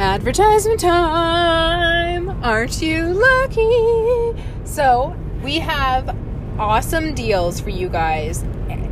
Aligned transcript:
Advertisement 0.00 0.80
time! 0.80 2.30
Aren't 2.42 2.80
you 2.80 3.12
lucky? 3.12 4.42
So, 4.64 5.14
we 5.44 5.58
have 5.58 6.16
awesome 6.58 7.14
deals 7.14 7.60
for 7.60 7.68
you 7.68 7.90
guys 7.90 8.42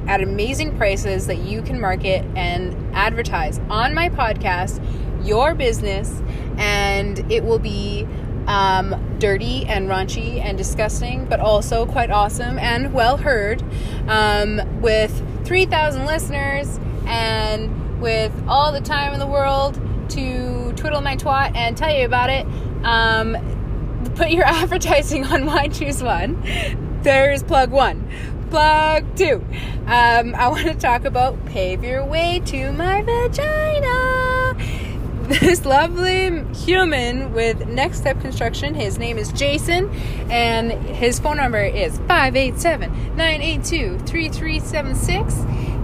at 0.06 0.21
amazing 0.21 0.76
prices 0.76 1.26
that 1.26 1.38
you 1.38 1.62
can 1.62 1.80
market 1.80 2.26
and 2.36 2.94
advertise 2.94 3.58
on 3.71 3.94
my 3.94 4.10
podcast, 4.10 4.84
your 5.26 5.54
business, 5.54 6.21
and 6.58 7.21
it 7.33 7.43
will 7.43 7.59
be 7.59 8.06
um, 8.47 9.17
dirty 9.19 9.65
and 9.65 9.88
raunchy 9.88 10.45
and 10.45 10.59
disgusting, 10.59 11.25
but 11.25 11.40
also 11.40 11.87
quite 11.87 12.11
awesome 12.11 12.59
and 12.59 12.93
well 12.93 13.17
heard 13.17 13.63
um, 14.09 14.61
with 14.83 15.25
3,000 15.47 16.05
listeners 16.05 16.79
and 17.06 17.98
with 17.98 18.30
all 18.47 18.70
the 18.73 18.83
time 18.83 19.15
in 19.15 19.19
the 19.19 19.27
world 19.27 19.80
to 20.11 20.58
twiddle 20.79 21.01
my 21.01 21.16
twat 21.16 21.57
and 21.57 21.77
tell 21.77 21.95
you 21.95 22.05
about 22.07 22.30
it. 22.30 22.47
Um, 22.84 23.37
put 24.15 24.30
your 24.30 24.45
advertising 24.47 25.25
on 25.25 25.47
Why 25.47 25.69
Choose 25.69 26.02
One. 26.02 26.43
There's 27.02 27.43
plug 27.43 27.71
one. 27.71 28.09
Plug 28.51 29.05
two. 29.16 29.45
Um, 29.87 30.35
I 30.35 30.49
want 30.49 30.66
to 30.66 30.75
talk 30.75 31.05
about 31.05 31.45
pave 31.47 31.85
your 31.85 32.05
way 32.05 32.41
to 32.47 32.73
my 32.73 33.02
vagina. 33.02 34.27
This 35.41 35.66
lovely 35.66 36.42
human 36.55 37.34
with 37.34 37.68
Next 37.68 37.98
Step 37.98 38.18
Construction, 38.23 38.74
his 38.74 38.98
name 38.98 39.18
is 39.18 39.30
Jason, 39.30 39.91
and 40.30 40.73
his 40.73 41.18
phone 41.18 41.37
number 41.37 41.60
is 41.60 41.98
587 42.09 42.91
982 43.14 43.98
3376. 44.06 45.37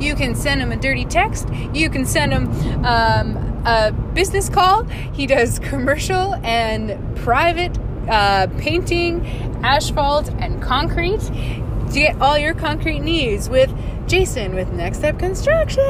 You 0.03 0.15
can 0.15 0.35
send 0.35 0.63
him 0.63 0.73
a 0.73 0.79
dirty 0.79 1.05
text. 1.05 1.51
You 1.75 1.91
can 1.91 2.07
send 2.07 2.33
him 2.33 2.47
um, 2.87 3.37
a 3.67 3.93
business 4.15 4.49
call. 4.49 4.85
He 5.13 5.27
does 5.27 5.59
commercial 5.71 6.37
and 6.37 7.15
private 7.19 7.77
uh, 8.09 8.47
painting, 8.57 9.27
asphalt, 9.63 10.31
and 10.39 10.63
concrete 10.63 11.21
to 11.21 11.93
get 11.93 12.19
all 12.19 12.39
your 12.39 12.55
concrete 12.55 13.01
needs 13.01 13.51
with 13.51 13.71
Jason 14.09 14.55
with 14.55 14.73
Next 14.73 14.99
Step 14.99 15.19
Construction. 15.19 15.85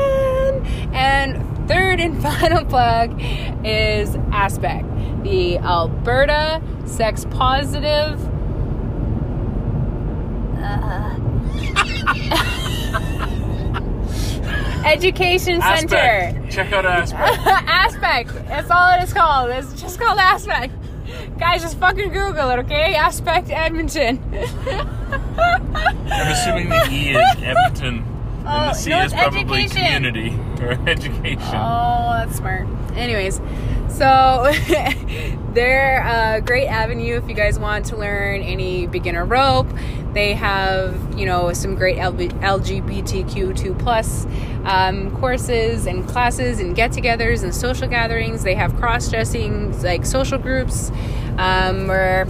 And 0.92 1.53
third 1.66 2.00
and 2.00 2.20
final 2.22 2.64
plug 2.64 3.20
is 3.64 4.14
Aspect, 4.32 4.86
the 5.22 5.58
Alberta 5.58 6.62
sex 6.86 7.26
positive. 7.30 8.20
Uh, 10.58 11.20
Education 14.84 15.60
Center. 15.62 16.46
Check 16.50 16.72
out 16.72 16.84
Aspect. 16.84 17.38
Aspect. 17.46 18.34
That's 18.46 18.70
all 18.70 18.98
it 18.98 19.02
is 19.02 19.12
called. 19.12 19.50
It's 19.50 19.80
just 19.80 19.98
called 19.98 20.18
Aspect. 20.18 20.74
Guys, 21.38 21.62
just 21.62 21.78
fucking 21.78 22.12
Google 22.12 22.50
it, 22.50 22.58
okay? 22.60 22.94
Aspect 22.94 23.50
Edmonton. 23.50 24.22
I'm 24.70 26.32
assuming 26.32 26.68
the 26.68 26.86
E 26.90 27.10
is 27.10 27.36
Edmonton. 27.42 28.04
Oh, 28.46 28.48
and 28.48 28.70
the 28.70 28.74
C 28.74 28.90
no, 28.90 29.02
is 29.02 29.12
probably 29.12 29.64
education. 29.64 30.02
community 30.02 30.38
or 30.62 30.72
education. 30.88 31.40
Oh, 31.54 32.12
that's 32.18 32.36
smart. 32.36 32.66
Anyways, 32.94 33.40
so 33.88 34.52
they're 35.52 36.02
a 36.04 36.40
great 36.40 36.66
avenue 36.66 37.16
if 37.16 37.28
you 37.28 37.34
guys 37.34 37.58
want 37.58 37.86
to 37.86 37.96
learn 37.96 38.42
any 38.42 38.86
beginner 38.86 39.24
rope. 39.24 39.68
They 40.12 40.34
have, 40.34 41.18
you 41.18 41.26
know, 41.26 41.52
some 41.52 41.74
great 41.74 41.96
LGBTQ2 41.96 43.78
plus 43.78 44.26
um, 44.64 45.16
courses 45.18 45.86
and 45.86 46.06
classes 46.08 46.60
and 46.60 46.76
get-togethers 46.76 47.42
and 47.42 47.54
social 47.54 47.88
gatherings. 47.88 48.44
They 48.44 48.54
have 48.54 48.76
cross-dressing 48.76 49.82
like 49.82 50.06
social 50.06 50.38
groups 50.38 50.90
um, 51.38 51.90
or 51.90 52.26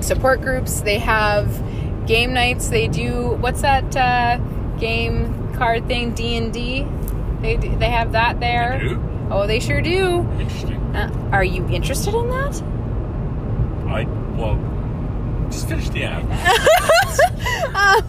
support 0.00 0.40
groups. 0.40 0.80
They 0.80 0.98
have 0.98 1.62
game 2.06 2.32
nights. 2.32 2.68
They 2.68 2.88
do 2.88 3.34
what's 3.40 3.62
that 3.62 3.96
uh, 3.96 4.38
game 4.78 5.41
card 5.62 5.86
thing? 5.86 6.12
D 6.12 6.36
and 6.36 6.52
D. 6.52 6.84
They 7.40 7.56
they 7.56 7.88
have 7.88 8.10
that 8.12 8.40
there. 8.40 8.80
They 8.80 8.88
do? 8.88 9.28
Oh, 9.30 9.46
they 9.46 9.60
sure 9.60 9.80
do. 9.80 10.28
Interesting. 10.40 10.80
Uh, 10.96 11.30
are 11.30 11.44
you 11.44 11.68
interested 11.68 12.14
in 12.14 12.28
that? 12.30 12.60
I 13.86 14.02
well, 14.36 14.58
just 15.50 15.68
finish 15.68 15.88
the 15.90 16.02
ad. 16.02 16.24
Um, 17.76 18.02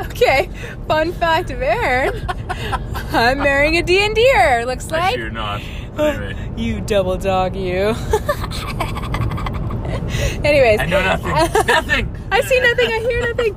okay. 0.06 0.50
Fun 0.88 1.12
fact 1.12 1.50
of 1.50 1.62
Aaron. 1.62 2.26
I'm 3.12 3.38
marrying 3.38 3.76
a 3.76 3.82
D&D'er, 3.82 4.64
looks 4.66 4.90
like. 4.90 5.16
You're 5.16 5.30
not. 5.30 5.62
Anyway, 5.92 6.34
You 6.56 6.80
double 6.80 7.18
dog 7.18 7.54
you. 7.54 7.88
Anyways. 10.42 10.80
I 10.80 10.86
know 10.86 11.02
nothing. 11.02 11.32
nothing. 11.66 12.16
I 12.30 12.40
see 12.40 12.60
nothing, 12.60 12.90
I 12.90 12.98
hear 13.00 13.20
nothing. 13.28 13.54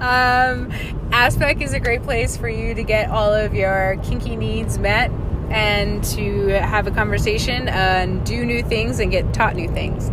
Um, 0.00 0.91
Aspect 1.12 1.60
is 1.60 1.74
a 1.74 1.80
great 1.80 2.02
place 2.02 2.38
for 2.38 2.48
you 2.48 2.74
to 2.74 2.82
get 2.82 3.10
all 3.10 3.32
of 3.32 3.54
your 3.54 3.96
kinky 4.02 4.34
needs 4.34 4.78
met 4.78 5.10
and 5.50 6.02
to 6.02 6.48
have 6.48 6.86
a 6.86 6.90
conversation 6.90 7.68
and 7.68 8.24
do 8.24 8.46
new 8.46 8.62
things 8.62 8.98
and 8.98 9.10
get 9.10 9.34
taught 9.34 9.54
new 9.54 9.68
things. 9.68 10.10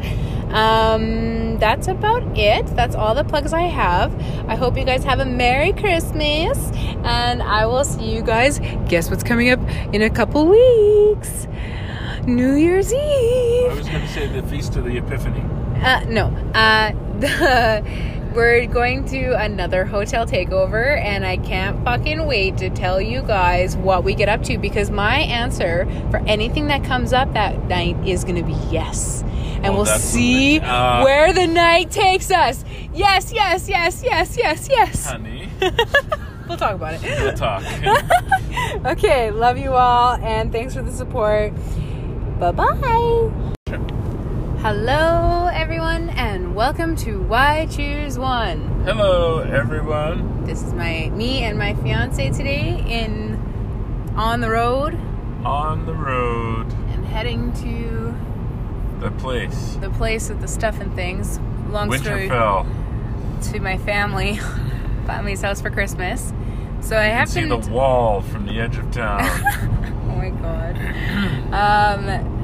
Um, 0.53 1.57
that's 1.57 1.87
about 1.87 2.37
it. 2.37 2.65
That's 2.75 2.95
all 2.95 3.15
the 3.15 3.23
plugs 3.23 3.53
I 3.53 3.61
have. 3.61 4.13
I 4.49 4.55
hope 4.55 4.77
you 4.77 4.83
guys 4.83 5.05
have 5.05 5.19
a 5.19 5.25
Merry 5.25 5.71
Christmas 5.71 6.57
and 7.05 7.41
I 7.41 7.65
will 7.65 7.85
see 7.85 8.13
you 8.13 8.21
guys. 8.21 8.59
Guess 8.89 9.09
what's 9.09 9.23
coming 9.23 9.51
up 9.51 9.59
in 9.93 10.01
a 10.01 10.09
couple 10.09 10.47
weeks? 10.47 11.47
New 12.25 12.55
Year's 12.55 12.91
Eve. 12.91 13.71
I 13.71 13.73
was 13.73 13.87
going 13.87 14.01
to 14.01 14.07
say 14.09 14.27
the 14.27 14.45
Feast 14.47 14.75
of 14.75 14.83
the 14.83 14.97
Epiphany. 14.97 15.41
Uh, 15.81 16.03
no. 16.09 16.25
Uh, 16.53 16.91
the, 17.19 18.18
we're 18.33 18.65
going 18.67 19.05
to 19.05 19.31
another 19.41 19.85
hotel 19.85 20.25
takeover, 20.25 20.97
and 20.99 21.25
I 21.25 21.37
can't 21.37 21.83
fucking 21.83 22.25
wait 22.25 22.57
to 22.57 22.69
tell 22.69 23.01
you 23.01 23.21
guys 23.21 23.75
what 23.77 24.03
we 24.03 24.13
get 24.13 24.29
up 24.29 24.43
to 24.43 24.57
because 24.57 24.89
my 24.91 25.17
answer 25.19 25.85
for 26.11 26.17
anything 26.27 26.67
that 26.67 26.83
comes 26.83 27.11
up 27.13 27.33
that 27.33 27.65
night 27.65 27.97
is 28.07 28.23
going 28.23 28.35
to 28.35 28.43
be 28.43 28.57
yes. 28.71 29.23
And 29.61 29.67
Oh, 29.67 29.73
we'll 29.77 29.85
see. 29.85 30.59
Uh, 30.59 31.03
where 31.03 31.33
the 31.33 31.47
night 31.47 31.91
takes 31.91 32.31
us. 32.31 32.63
Yes, 32.93 33.33
yes, 33.33 33.67
yes, 33.67 34.03
yes, 34.03 34.37
yes, 34.37 34.67
yes. 34.69 35.05
Honey, 35.07 35.49
We'll 36.47 36.57
talk 36.57 36.75
about 36.75 36.93
it. 36.95 37.01
we'll 37.03 37.33
talk. 37.33 37.63
Okay, 38.85 39.31
love 39.31 39.57
you 39.57 39.73
all, 39.73 40.13
and 40.15 40.51
thanks 40.51 40.73
for 40.73 40.81
the 40.81 40.91
support. 40.91 41.53
Bye 42.39 42.51
bye. 42.51 43.31
Hello, 44.61 45.49
everyone, 45.53 46.09
and 46.09 46.28
welcome 46.59 46.93
to 46.93 47.21
Why 47.21 47.65
Choose 47.67 48.19
One. 48.19 48.59
Hello, 48.83 49.39
everyone. 49.39 50.43
This 50.43 50.61
is 50.61 50.73
my 50.73 51.09
me 51.13 51.43
and 51.43 51.57
my 51.57 51.73
fiance 51.75 52.31
today 52.31 52.83
in 52.85 53.37
on 54.17 54.41
the 54.41 54.49
road 54.49 54.99
On 55.45 55.85
the 55.85 55.93
road. 55.93 56.69
and 56.89 57.05
heading 57.05 57.53
to 57.61 58.13
The 58.99 59.09
place. 59.11 59.77
the 59.79 59.89
place 59.91 60.27
with 60.27 60.41
the 60.41 60.49
stuff 60.49 60.81
and 60.81 60.93
things. 60.95 61.39
Long 61.69 61.89
story 61.97 62.27
Winterfell. 62.27 63.51
to 63.53 63.59
my 63.61 63.77
family, 63.77 64.35
family's 65.05 65.41
house 65.41 65.61
for 65.61 65.69
Christmas. 65.69 66.33
So 66.81 66.97
I 66.97 67.05
have 67.05 67.29
to 67.29 67.33
see 67.35 67.45
the 67.45 67.57
wall 67.57 68.19
from 68.19 68.45
the 68.45 68.59
edge 68.59 68.77
of 68.77 68.91
town. 68.91 69.21
Oh 70.09 70.21
my 70.21 70.31
god. 70.31 70.75
Um, 71.53 72.38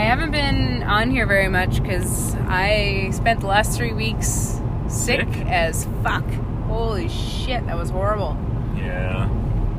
I 0.00 0.04
haven't 0.04 0.30
been 0.30 0.82
on 0.82 1.10
here 1.10 1.26
very 1.26 1.48
much 1.48 1.82
because 1.82 2.34
I 2.48 3.10
spent 3.12 3.40
the 3.40 3.46
last 3.46 3.76
three 3.76 3.92
weeks 3.92 4.58
sick, 4.88 5.28
Sick? 5.28 5.46
as 5.46 5.84
fuck. 6.02 6.24
Holy 6.68 7.10
shit, 7.10 7.66
that 7.66 7.76
was 7.76 7.90
horrible. 7.90 8.34
yeah. 8.74 9.28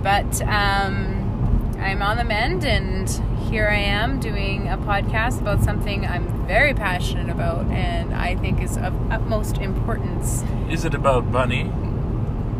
But 0.03 0.39
um, 0.43 1.75
I'm 1.79 2.03
on 2.03 2.17
the 2.17 2.23
mend, 2.23 2.63
and 2.65 3.09
here 3.49 3.67
I 3.67 3.77
am 3.77 4.19
doing 4.19 4.67
a 4.67 4.77
podcast 4.77 5.41
about 5.41 5.63
something 5.63 6.05
I'm 6.05 6.45
very 6.45 6.75
passionate 6.75 7.31
about 7.31 7.65
and 7.71 8.13
I 8.13 8.35
think 8.35 8.61
is 8.61 8.77
of 8.77 8.93
utmost 9.11 9.57
importance. 9.57 10.43
Is 10.69 10.85
it 10.85 10.93
about 10.93 11.31
Bunny? 11.31 11.61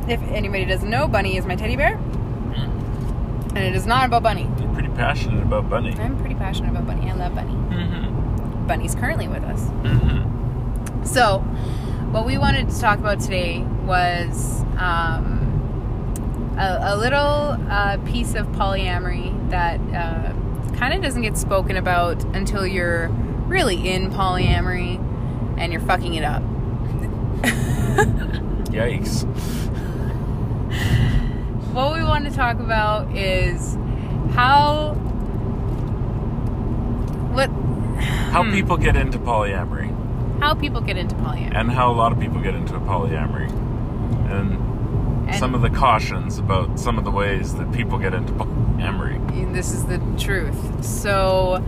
If 0.07 0.19
anybody 0.31 0.65
doesn't 0.65 0.89
know, 0.89 1.07
Bunny 1.07 1.37
is 1.37 1.45
my 1.45 1.55
teddy 1.55 1.75
bear, 1.75 1.93
and 1.93 3.59
it 3.59 3.75
is 3.75 3.85
not 3.85 4.07
about 4.07 4.23
Bunny. 4.23 4.49
Passionate 4.95 5.43
about 5.43 5.69
Bunny. 5.69 5.93
I'm 5.93 6.17
pretty 6.19 6.35
passionate 6.35 6.71
about 6.71 6.85
Bunny. 6.87 7.09
I 7.09 7.13
love 7.13 7.35
Bunny. 7.35 7.53
Mm-hmm. 7.53 8.67
Bunny's 8.67 8.95
currently 8.95 9.27
with 9.27 9.43
us. 9.43 9.61
Mm-hmm. 9.61 11.05
So, 11.05 11.39
what 12.11 12.25
we 12.25 12.37
wanted 12.37 12.69
to 12.69 12.79
talk 12.79 12.99
about 12.99 13.19
today 13.19 13.61
was 13.85 14.61
um, 14.77 16.55
a, 16.57 16.93
a 16.93 16.97
little 16.97 17.57
uh, 17.69 17.97
piece 18.05 18.35
of 18.35 18.47
polyamory 18.47 19.49
that 19.49 19.79
uh, 19.93 20.33
kind 20.77 20.93
of 20.93 21.01
doesn't 21.01 21.21
get 21.21 21.37
spoken 21.37 21.77
about 21.77 22.23
until 22.35 22.67
you're 22.67 23.09
really 23.47 23.89
in 23.89 24.11
polyamory 24.11 24.97
and 25.57 25.71
you're 25.71 25.81
fucking 25.81 26.13
it 26.15 26.23
up. 26.23 26.41
Yikes. 28.71 29.25
What 31.73 31.93
we 31.93 32.03
want 32.03 32.25
to 32.25 32.31
talk 32.31 32.59
about 32.59 33.15
is 33.15 33.77
how 34.35 34.95
let 37.33 37.49
How 38.31 38.43
Hmm. 38.43 38.51
people 38.51 38.77
get 38.77 38.95
into 38.95 39.19
polyamory, 39.19 39.91
how 40.39 40.53
people 40.53 40.81
get 40.81 40.97
into 40.97 41.15
polyamory. 41.15 41.51
and 41.55 41.71
how 41.71 41.91
a 41.91 41.93
lot 41.95 42.11
of 42.11 42.19
people 42.19 42.41
get 42.41 42.55
into 42.55 42.75
a 42.75 42.79
polyamory, 42.79 43.49
and, 44.31 44.57
And- 45.27 45.35
some 45.35 45.53
of 45.55 45.61
the 45.61 45.69
cautions 45.69 46.37
about 46.39 46.79
some 46.79 46.97
of 46.97 47.03
the 47.05 47.11
ways 47.11 47.53
that 47.55 47.71
people 47.71 47.97
get 47.99 48.13
into 48.13 48.33
polyamory. 48.33 49.19
this 49.53 49.71
is 49.73 49.85
the 49.85 49.99
truth. 50.17 50.83
So 50.83 51.61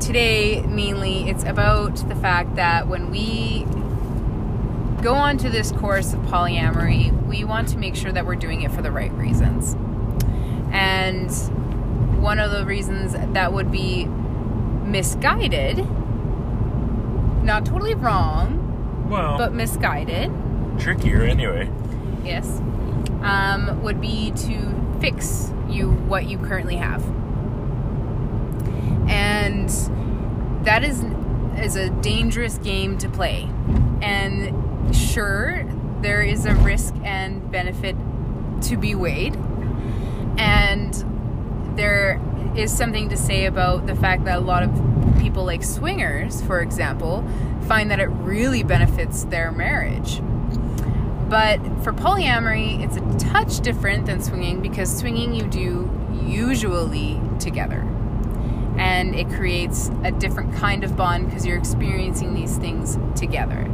today 0.00 0.62
mainly 0.68 1.28
it's 1.28 1.44
about 1.44 1.96
the 2.08 2.14
fact 2.14 2.54
that 2.56 2.86
when 2.88 3.10
we 3.10 3.66
go 5.02 5.14
on 5.14 5.36
to 5.38 5.48
this 5.48 5.72
course 5.72 6.12
of 6.12 6.20
polyamory, 6.20 7.10
we 7.26 7.42
want 7.44 7.68
to 7.68 7.78
make 7.78 7.94
sure 7.96 8.12
that 8.12 8.24
we're 8.26 8.34
doing 8.36 8.62
it 8.62 8.70
for 8.70 8.82
the 8.82 8.90
right 8.92 9.12
reasons. 9.14 9.76
And 10.72 11.30
one 12.22 12.38
of 12.38 12.50
the 12.50 12.64
reasons 12.64 13.12
that 13.34 13.52
would 13.52 13.70
be 13.70 14.04
misguided, 14.06 15.78
not 17.44 17.64
totally 17.64 17.94
wrong, 17.94 19.06
Well, 19.08 19.38
but 19.38 19.52
misguided, 19.54 20.30
trickier 20.78 21.22
anyway. 21.22 21.70
yes, 22.24 22.60
um, 23.22 23.82
would 23.82 24.00
be 24.00 24.30
to 24.32 24.96
fix 25.00 25.52
you 25.68 25.90
what 25.90 26.26
you 26.28 26.38
currently 26.38 26.76
have. 26.76 27.02
And 29.08 29.68
that 30.64 30.84
is 30.84 31.04
is 31.58 31.74
a 31.76 31.90
dangerous 31.90 32.58
game 32.58 32.98
to 32.98 33.08
play. 33.08 33.48
And 34.00 34.94
sure, 34.94 35.64
there 36.02 36.22
is 36.22 36.46
a 36.46 36.54
risk 36.54 36.94
and 37.02 37.50
benefit 37.50 37.96
to 38.62 38.76
be 38.76 38.94
weighed. 38.94 39.36
And 40.38 40.94
there 41.76 42.20
is 42.56 42.76
something 42.76 43.08
to 43.08 43.16
say 43.16 43.46
about 43.46 43.86
the 43.86 43.94
fact 43.94 44.24
that 44.24 44.38
a 44.38 44.40
lot 44.40 44.62
of 44.62 44.70
people 45.20 45.44
like 45.44 45.62
swingers, 45.62 46.42
for 46.42 46.60
example, 46.60 47.26
find 47.66 47.90
that 47.90 48.00
it 48.00 48.06
really 48.06 48.62
benefits 48.62 49.24
their 49.24 49.52
marriage. 49.52 50.20
But 51.28 51.58
for 51.84 51.92
polyamory, 51.92 52.82
it's 52.82 52.96
a 52.96 53.30
touch 53.30 53.60
different 53.60 54.06
than 54.06 54.22
swinging 54.22 54.62
because 54.62 54.96
swinging 54.96 55.34
you 55.34 55.46
do 55.46 55.90
usually 56.24 57.20
together. 57.38 57.86
And 58.78 59.14
it 59.14 59.28
creates 59.28 59.90
a 60.04 60.10
different 60.10 60.54
kind 60.54 60.84
of 60.84 60.96
bond 60.96 61.26
because 61.26 61.44
you're 61.44 61.58
experiencing 61.58 62.34
these 62.34 62.56
things 62.56 62.98
together. 63.14 63.68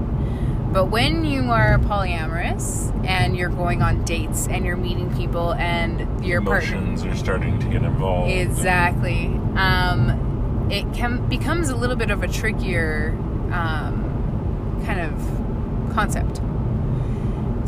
But 0.74 0.86
when 0.86 1.24
you 1.24 1.52
are 1.52 1.78
polyamorous 1.78 2.92
and 3.06 3.36
you're 3.36 3.48
going 3.48 3.80
on 3.80 4.04
dates 4.04 4.48
and 4.48 4.66
you're 4.66 4.76
meeting 4.76 5.16
people 5.16 5.54
and 5.54 6.00
your 6.26 6.42
partner 6.42 6.78
Emotions 6.78 7.04
are 7.04 7.14
starting 7.14 7.60
to 7.60 7.66
get 7.66 7.84
involved. 7.84 8.32
Exactly. 8.32 9.26
Um, 9.54 10.68
it 10.72 10.92
can 10.92 11.28
becomes 11.28 11.68
a 11.68 11.76
little 11.76 11.94
bit 11.94 12.10
of 12.10 12.24
a 12.24 12.28
trickier 12.28 13.10
um, 13.52 14.82
kind 14.84 14.98
of 14.98 15.94
concept. 15.94 16.38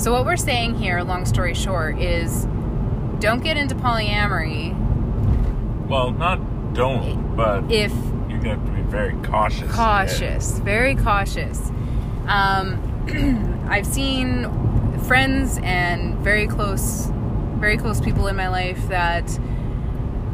So 0.03 0.13
what 0.13 0.27
we're 0.27 0.37
saying 0.37 0.75
here, 0.75 1.01
long 1.05 1.27
story 1.27 1.55
short, 1.55 2.01
is 2.01 2.45
don't 3.21 3.41
get 3.41 3.57
into 3.57 3.77
polyamory 3.77 4.77
Well, 5.87 6.11
not 6.11 6.75
don't, 6.75 7.37
but 7.37 7.71
if 7.71 7.93
you're 8.29 8.41
gonna 8.41 8.57
have 8.57 8.67
to 8.67 8.73
be 8.73 8.83
very 8.83 9.15
cautious. 9.23 9.73
cautious, 9.73 10.59
very 10.59 10.97
cautious. 10.97 11.71
Um, 12.27 12.86
I've 13.69 13.87
seen 13.87 14.51
friends 15.01 15.59
and 15.63 16.19
very 16.19 16.47
close, 16.47 17.09
very 17.59 17.77
close 17.77 18.01
people 18.01 18.27
in 18.27 18.37
my 18.37 18.49
life 18.49 18.89
that 18.89 19.31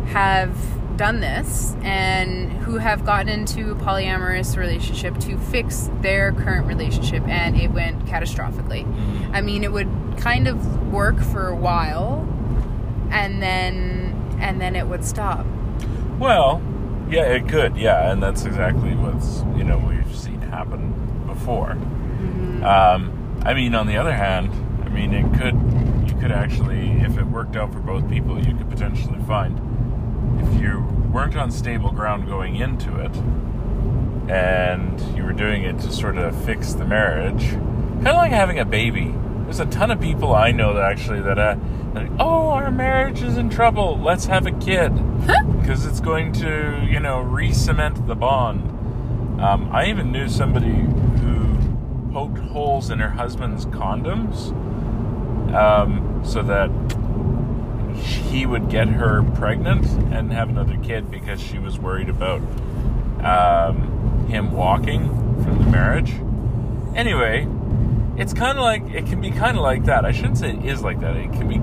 have 0.06 0.56
done 0.96 1.20
this 1.20 1.74
and 1.82 2.52
who 2.52 2.78
have 2.78 3.04
gotten 3.04 3.28
into 3.28 3.72
a 3.72 3.74
polyamorous 3.74 4.56
relationship 4.56 5.18
to 5.18 5.36
fix 5.38 5.90
their 6.00 6.32
current 6.32 6.66
relationship 6.66 7.26
and 7.28 7.60
it 7.60 7.70
went 7.70 8.04
catastrophically. 8.06 8.84
Mm-hmm. 8.84 9.34
I 9.34 9.40
mean, 9.40 9.64
it 9.64 9.72
would 9.72 9.88
kind 10.18 10.48
of 10.48 10.92
work 10.92 11.20
for 11.20 11.48
a 11.48 11.56
while 11.56 12.26
and 13.10 13.42
then 13.42 14.38
and 14.40 14.60
then 14.60 14.76
it 14.76 14.86
would 14.86 15.04
stop. 15.04 15.46
Well, 16.18 16.62
yeah, 17.10 17.24
it 17.24 17.48
could, 17.48 17.76
yeah, 17.76 18.10
and 18.10 18.22
that's 18.22 18.44
exactly 18.44 18.94
what's 18.94 19.42
you 19.56 19.64
know 19.64 19.78
we've 19.78 20.16
seen 20.16 20.40
happen 20.40 21.24
before. 21.26 21.76
Um, 22.62 23.40
I 23.44 23.54
mean, 23.54 23.74
on 23.74 23.86
the 23.86 23.96
other 23.96 24.12
hand, 24.12 24.50
I 24.84 24.88
mean, 24.88 25.12
it 25.12 25.24
could 25.38 25.54
you 26.08 26.18
could 26.20 26.32
actually, 26.32 26.90
if 27.00 27.18
it 27.18 27.24
worked 27.24 27.56
out 27.56 27.72
for 27.72 27.80
both 27.80 28.08
people, 28.08 28.38
you 28.38 28.54
could 28.54 28.70
potentially 28.70 29.18
find 29.26 29.58
if 30.40 30.60
you 30.60 30.80
weren't 31.12 31.36
on 31.36 31.50
stable 31.50 31.90
ground 31.90 32.26
going 32.26 32.56
into 32.56 32.98
it, 32.98 33.14
and 34.30 35.00
you 35.16 35.24
were 35.24 35.32
doing 35.32 35.64
it 35.64 35.78
to 35.80 35.92
sort 35.92 36.16
of 36.16 36.44
fix 36.44 36.74
the 36.74 36.84
marriage, 36.84 37.50
kind 37.50 38.08
of 38.08 38.16
like 38.16 38.32
having 38.32 38.58
a 38.58 38.64
baby. 38.64 39.14
There's 39.44 39.60
a 39.60 39.66
ton 39.66 39.90
of 39.90 40.00
people 40.00 40.34
I 40.34 40.52
know 40.52 40.74
that 40.74 40.84
actually 40.84 41.20
that, 41.22 41.38
uh, 41.38 41.56
like, 41.94 42.10
oh, 42.18 42.50
our 42.50 42.70
marriage 42.70 43.22
is 43.22 43.36
in 43.36 43.50
trouble. 43.50 43.98
Let's 43.98 44.24
have 44.26 44.46
a 44.46 44.52
kid 44.52 44.94
because 45.60 45.84
it's 45.84 46.00
going 46.00 46.32
to, 46.34 46.86
you 46.88 47.00
know, 47.00 47.20
re-cement 47.20 48.06
the 48.06 48.14
bond. 48.14 48.70
Um, 49.40 49.68
I 49.72 49.86
even 49.90 50.12
knew 50.12 50.28
somebody 50.28 50.86
poked 52.12 52.38
holes 52.38 52.90
in 52.90 52.98
her 52.98 53.08
husband's 53.08 53.66
condoms 53.66 54.52
um, 55.54 56.22
so 56.24 56.42
that 56.42 56.70
he 57.96 58.46
would 58.46 58.68
get 58.68 58.88
her 58.88 59.22
pregnant 59.34 59.86
and 60.12 60.32
have 60.32 60.48
another 60.48 60.76
kid 60.82 61.10
because 61.10 61.40
she 61.40 61.58
was 61.58 61.78
worried 61.78 62.08
about 62.08 62.40
um, 63.22 64.26
him 64.28 64.52
walking 64.52 65.08
from 65.42 65.58
the 65.58 65.70
marriage. 65.70 66.12
Anyway, 66.94 67.46
it's 68.16 68.34
kind 68.34 68.58
of 68.58 68.64
like 68.64 68.82
it 68.90 69.06
can 69.06 69.20
be 69.20 69.30
kind 69.30 69.56
of 69.56 69.62
like 69.62 69.84
that. 69.84 70.04
I 70.04 70.12
shouldn't 70.12 70.38
say 70.38 70.50
it 70.50 70.64
is 70.64 70.82
like 70.82 71.00
that. 71.00 71.16
It 71.16 71.32
can 71.32 71.48
be 71.48 71.60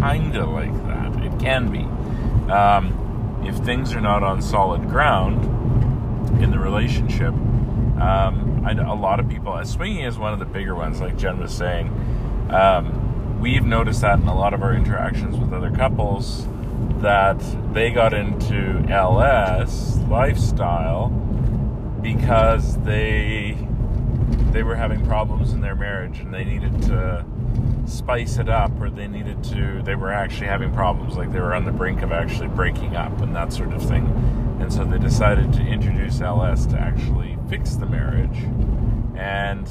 kind 0.00 0.36
of 0.36 0.48
like 0.48 0.74
that. 0.86 1.22
It 1.22 1.38
can 1.38 1.70
be 1.70 1.82
um, 2.50 3.42
if 3.44 3.56
things 3.58 3.92
are 3.92 4.00
not 4.00 4.22
on 4.22 4.40
solid 4.40 4.88
ground 4.88 5.44
in 6.42 6.50
the 6.50 6.58
relationship. 6.58 7.34
Um, 8.00 8.49
A 8.66 8.94
lot 8.94 9.20
of 9.20 9.28
people, 9.28 9.52
uh, 9.52 9.64
swinging 9.64 10.04
is 10.04 10.18
one 10.18 10.32
of 10.32 10.38
the 10.38 10.44
bigger 10.44 10.74
ones, 10.74 11.00
like 11.00 11.16
Jen 11.16 11.38
was 11.38 11.52
saying. 11.52 11.88
Um, 12.50 13.40
we've 13.40 13.64
noticed 13.64 14.02
that 14.02 14.20
in 14.20 14.28
a 14.28 14.34
lot 14.34 14.52
of 14.52 14.62
our 14.62 14.74
interactions 14.74 15.36
with 15.36 15.52
other 15.52 15.70
couples 15.70 16.46
that 17.00 17.40
they 17.72 17.90
got 17.90 18.12
into 18.12 18.84
LS 18.88 19.96
lifestyle 20.08 21.08
because 22.02 22.78
they 22.82 23.56
they 24.52 24.62
were 24.62 24.74
having 24.74 25.04
problems 25.06 25.52
in 25.52 25.60
their 25.60 25.74
marriage 25.74 26.18
and 26.20 26.32
they 26.32 26.44
needed 26.44 26.82
to 26.82 27.24
spice 27.86 28.38
it 28.38 28.48
up 28.48 28.70
or 28.80 28.90
they 28.90 29.08
needed 29.08 29.42
to 29.42 29.82
they 29.82 29.94
were 29.94 30.12
actually 30.12 30.46
having 30.46 30.72
problems 30.72 31.16
like 31.16 31.32
they 31.32 31.40
were 31.40 31.54
on 31.54 31.64
the 31.64 31.72
brink 31.72 32.02
of 32.02 32.12
actually 32.12 32.48
breaking 32.48 32.96
up 32.96 33.20
and 33.20 33.34
that 33.34 33.52
sort 33.52 33.72
of 33.72 33.82
thing 33.82 34.06
and 34.60 34.72
so 34.72 34.84
they 34.84 34.98
decided 34.98 35.52
to 35.54 35.60
introduce 35.62 36.20
ls 36.20 36.66
to 36.66 36.78
actually 36.78 37.36
fix 37.48 37.74
the 37.76 37.86
marriage. 37.86 38.38
And 39.16 39.68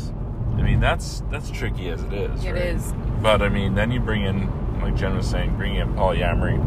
i 0.58 0.62
mean 0.62 0.80
that's 0.80 1.24
that's 1.32 1.50
tricky 1.50 1.90
as 1.90 2.04
it 2.04 2.14
is 2.14 2.44
It 2.44 2.52
right? 2.52 2.62
is. 2.62 2.94
but 3.22 3.42
i 3.42 3.50
mean 3.50 3.76
then 3.76 3.92
you 3.92 4.00
bring 4.00 4.24
in 4.24 4.50
like 4.82 4.96
jen 4.96 5.16
was 5.16 5.28
saying 5.30 5.56
bring 5.56 5.76
in 5.76 5.94
polyamory 5.94 6.58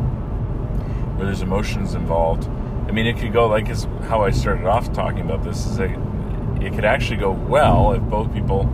where 1.16 1.26
there's 1.26 1.42
emotions 1.42 1.94
involved. 1.94 2.48
I 2.88 2.92
mean 2.92 3.06
it 3.06 3.18
could 3.18 3.32
go 3.32 3.46
like 3.48 3.68
is 3.68 3.86
how 4.08 4.22
i 4.22 4.30
started 4.30 4.66
off 4.66 4.92
talking 4.92 5.20
about 5.20 5.44
this 5.44 5.66
is 5.66 5.76
that 5.76 5.90
it 6.60 6.72
could 6.74 6.84
actually 6.84 7.16
go 7.18 7.32
well 7.32 7.92
if 7.92 8.02
both 8.02 8.32
people 8.32 8.64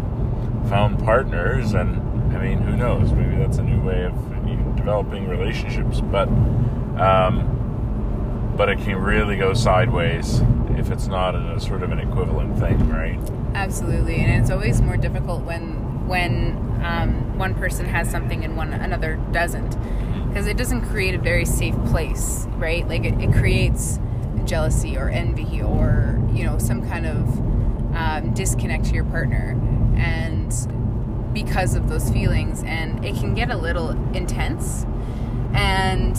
found 0.68 0.98
partners. 1.04 1.72
And 1.74 1.96
i 2.36 2.38
mean 2.42 2.58
who 2.58 2.76
knows? 2.76 3.12
Maybe 3.12 3.36
that's 3.36 3.58
a 3.58 3.62
new 3.62 3.80
way 3.82 4.04
of 4.04 4.14
developing 4.76 5.28
relationships. 5.28 6.00
But 6.00 6.28
um, 7.00 7.57
but 8.58 8.68
it 8.68 8.78
can 8.80 8.96
really 8.96 9.38
go 9.38 9.54
sideways 9.54 10.42
if 10.76 10.90
it's 10.90 11.06
not 11.06 11.34
a 11.34 11.58
sort 11.58 11.82
of 11.82 11.90
an 11.90 11.98
equivalent 11.98 12.58
thing 12.58 12.88
right 12.90 13.18
Absolutely, 13.54 14.16
and 14.16 14.40
it's 14.40 14.50
always 14.50 14.80
more 14.82 14.96
difficult 14.96 15.42
when 15.42 16.06
when 16.06 16.80
um, 16.82 17.36
one 17.38 17.54
person 17.54 17.86
has 17.86 18.10
something 18.10 18.44
and 18.44 18.56
one 18.56 18.72
another 18.72 19.16
doesn't, 19.32 19.76
because 20.28 20.46
it 20.46 20.56
doesn't 20.56 20.82
create 20.88 21.14
a 21.14 21.18
very 21.18 21.44
safe 21.44 21.74
place, 21.86 22.46
right? 22.56 22.86
Like 22.88 23.04
it, 23.04 23.20
it 23.20 23.32
creates 23.32 23.98
jealousy 24.44 24.96
or 24.96 25.08
envy 25.10 25.60
or 25.60 26.22
you 26.32 26.44
know 26.44 26.58
some 26.58 26.86
kind 26.88 27.06
of 27.06 27.26
um, 27.96 28.32
disconnect 28.34 28.84
to 28.86 28.94
your 28.94 29.04
partner, 29.04 29.58
and 29.96 30.52
because 31.32 31.74
of 31.74 31.88
those 31.88 32.10
feelings, 32.10 32.62
and 32.64 33.04
it 33.04 33.16
can 33.16 33.34
get 33.34 33.50
a 33.50 33.56
little 33.56 33.90
intense. 34.14 34.84
And 35.54 36.16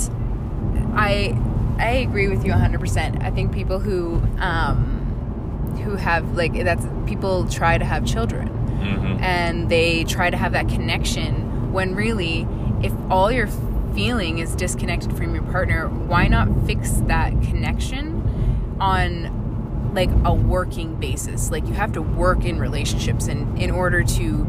I 0.95 1.39
I 1.79 1.91
agree 1.91 2.27
with 2.27 2.45
you 2.45 2.51
100%. 2.51 3.23
I 3.23 3.31
think 3.31 3.51
people 3.53 3.79
who 3.79 4.21
um, 4.39 5.75
who 5.83 5.95
have 5.95 6.35
like 6.35 6.53
that's 6.63 6.85
people 7.05 7.47
try 7.47 7.77
to 7.77 7.85
have 7.85 8.05
children 8.05 8.49
mm-hmm. 8.49 9.23
and 9.23 9.69
they 9.69 10.03
try 10.03 10.29
to 10.29 10.37
have 10.37 10.51
that 10.51 10.67
connection 10.67 11.71
when 11.71 11.95
really 11.95 12.47
if 12.83 12.93
all 13.09 13.31
you're 13.31 13.49
feeling 13.95 14.39
is 14.39 14.55
disconnected 14.55 15.15
from 15.17 15.33
your 15.33 15.43
partner 15.43 15.87
why 15.87 16.27
not 16.27 16.47
fix 16.67 16.91
that 17.07 17.31
connection 17.41 18.77
on 18.79 19.91
like 19.93 20.09
a 20.23 20.33
working 20.33 20.95
basis. 20.95 21.49
Like 21.49 21.67
you 21.67 21.73
have 21.73 21.93
to 21.93 22.01
work 22.01 22.45
in 22.45 22.59
relationships 22.59 23.27
in 23.27 23.57
in 23.57 23.71
order 23.71 24.03
to 24.03 24.45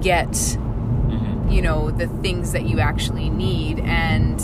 get 0.00 0.30
Mhm. 0.30 1.52
you 1.52 1.62
know 1.62 1.90
the 1.90 2.06
things 2.06 2.52
that 2.52 2.64
you 2.66 2.78
actually 2.80 3.28
need 3.30 3.80
and 3.80 4.40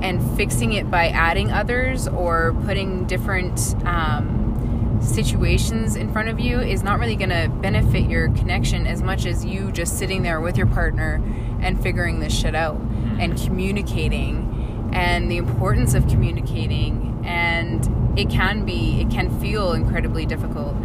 and 0.00 0.36
fixing 0.36 0.72
it 0.72 0.90
by 0.90 1.08
adding 1.08 1.50
others 1.50 2.08
or 2.08 2.54
putting 2.64 3.06
different 3.06 3.74
um, 3.84 4.98
situations 5.02 5.96
in 5.96 6.12
front 6.12 6.28
of 6.28 6.38
you 6.38 6.60
is 6.60 6.82
not 6.82 6.98
really 6.98 7.16
going 7.16 7.30
to 7.30 7.48
benefit 7.60 8.08
your 8.08 8.28
connection 8.30 8.86
as 8.86 9.02
much 9.02 9.26
as 9.26 9.44
you 9.44 9.72
just 9.72 9.98
sitting 9.98 10.22
there 10.22 10.40
with 10.40 10.56
your 10.56 10.66
partner 10.66 11.22
and 11.60 11.82
figuring 11.82 12.20
this 12.20 12.38
shit 12.38 12.54
out 12.54 12.76
and 13.18 13.38
communicating 13.40 14.90
and 14.92 15.30
the 15.30 15.36
importance 15.36 15.94
of 15.94 16.06
communicating. 16.08 17.22
And 17.24 18.18
it 18.18 18.28
can 18.28 18.64
be 18.64 19.00
it 19.00 19.10
can 19.10 19.38
feel 19.40 19.72
incredibly 19.72 20.26
difficult. 20.26 20.76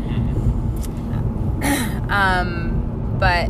Um, 2.07 3.17
but 3.19 3.49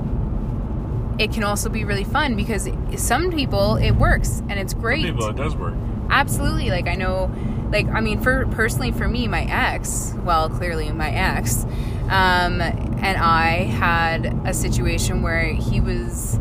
it 1.17 1.31
can 1.31 1.43
also 1.43 1.69
be 1.69 1.83
really 1.83 2.03
fun 2.03 2.35
because 2.35 2.67
some 2.97 3.31
people 3.31 3.75
it 3.77 3.91
works 3.91 4.41
and 4.49 4.59
it's 4.59 4.73
great. 4.73 5.05
People, 5.05 5.29
it 5.29 5.35
does 5.35 5.55
work. 5.55 5.73
absolutely 6.09 6.69
like 6.69 6.87
i 6.87 6.95
know 6.95 7.33
like 7.71 7.87
i 7.87 7.99
mean 7.99 8.19
for 8.21 8.45
personally 8.47 8.91
for 8.91 9.07
me 9.07 9.27
my 9.27 9.43
ex 9.49 10.13
well 10.23 10.49
clearly 10.49 10.91
my 10.91 11.09
ex 11.09 11.63
um, 12.09 12.61
and 12.61 13.17
i 13.17 13.63
had 13.63 14.25
a 14.45 14.53
situation 14.53 15.21
where 15.23 15.45
he 15.45 15.79
was 15.81 16.39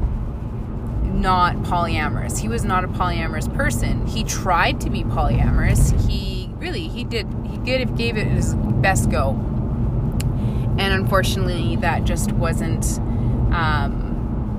not 1.15 1.57
polyamorous. 1.57 2.39
He 2.39 2.49
was 2.49 2.65
not 2.65 2.85
a 2.85 2.89
polyamorous 2.89 3.53
person. 3.55 4.07
He 4.07 4.25
tried 4.25 4.81
to 4.83 4.91
be 4.91 5.05
polyamorous. 5.05 5.99
He 6.07 6.51
really 6.59 6.89
he 6.89 7.03
did 7.03 7.27
he 7.47 7.57
gave, 7.59 7.97
gave 7.97 8.19
it 8.19 8.27
his 8.27 8.55
best 8.55 9.11
go. 9.11 9.31
And 10.77 10.93
unfortunately 10.93 11.77
that 11.77 12.05
just 12.05 12.33
wasn't 12.33 12.99
um, 13.55 14.04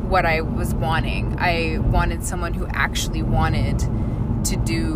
what 0.08 0.26
i 0.26 0.42
was 0.42 0.74
wanting. 0.74 1.36
I 1.40 1.80
wanted 1.80 2.24
someone 2.24 2.54
who 2.54 2.68
actually 2.68 3.24
wanted 3.24 3.80
to 4.46 4.56
do 4.58 4.94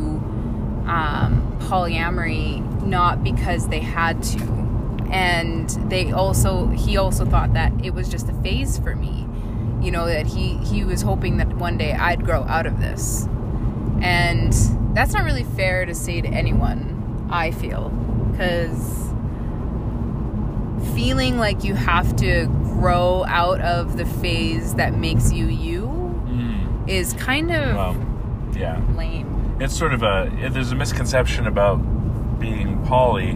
um, 0.88 1.58
polyamory 1.62 2.66
not 2.84 3.24
because 3.24 3.68
they 3.70 3.80
had 3.80 4.22
to. 4.24 4.40
And 5.12 5.70
they 5.90 6.12
also 6.12 6.68
he 6.68 6.98
also 6.98 7.26
thought 7.26 7.54
that 7.54 7.74
it 7.84 7.94
was 7.94 8.10
just 8.10 8.30
a 8.30 8.34
phase 8.42 8.78
for 8.78 8.96
me 8.96 9.26
you 9.82 9.92
know 9.92 10.06
that 10.08 10.28
he 10.28 10.58
he 10.58 10.84
was 10.84 11.02
hoping 11.02 11.38
that 11.38 11.48
one 11.56 11.78
day 11.78 11.94
i'd 11.94 12.24
grow 12.24 12.44
out 12.44 12.66
of 12.66 12.80
this. 12.80 13.28
And 14.02 14.54
that's 14.96 15.14
not 15.14 15.24
really 15.24 15.44
fair 15.44 15.86
to 15.86 15.94
say 15.96 16.22
to 16.22 16.28
anyone 16.28 17.28
i 17.32 17.52
feel 17.52 17.90
because 18.32 18.99
feeling 20.96 21.38
like 21.38 21.64
you 21.64 21.76
have 21.76 22.16
to 22.18 22.46
grow 22.64 23.26
out 23.28 23.60
of 23.62 23.98
the 23.98 24.06
phase 24.06 24.76
that 24.76 24.94
makes 24.94 25.32
you 25.32 25.46
you 25.48 25.88
Mm. 26.30 26.88
is 26.88 27.14
kind 27.14 27.52
of 27.52 27.76
Well, 27.76 27.96
yeah. 28.56 28.80
lame 28.96 29.58
it's 29.60 29.76
sort 29.76 29.94
of 29.94 30.04
a 30.04 30.30
there's 30.52 30.72
a 30.72 30.76
misconception 30.76 31.46
about 31.48 31.78
being 32.40 32.82
poly. 32.86 33.32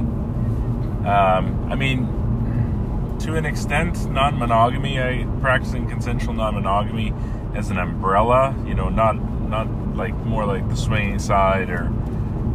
Um, 1.05 1.67
I 1.69 1.75
mean, 1.75 2.07
to 3.19 3.35
an 3.35 3.45
extent, 3.45 4.09
non-monogamy, 4.09 5.01
I 5.01 5.27
practicing 5.41 5.89
consensual 5.89 6.33
non-monogamy 6.33 7.13
as 7.55 7.69
an 7.71 7.77
umbrella. 7.77 8.55
You 8.65 8.73
know, 8.73 8.87
not 8.89 9.15
not 9.49 9.67
like 9.95 10.15
more 10.25 10.45
like 10.45 10.67
the 10.69 10.77
swinging 10.77 11.19
side 11.19 11.69
or 11.69 11.91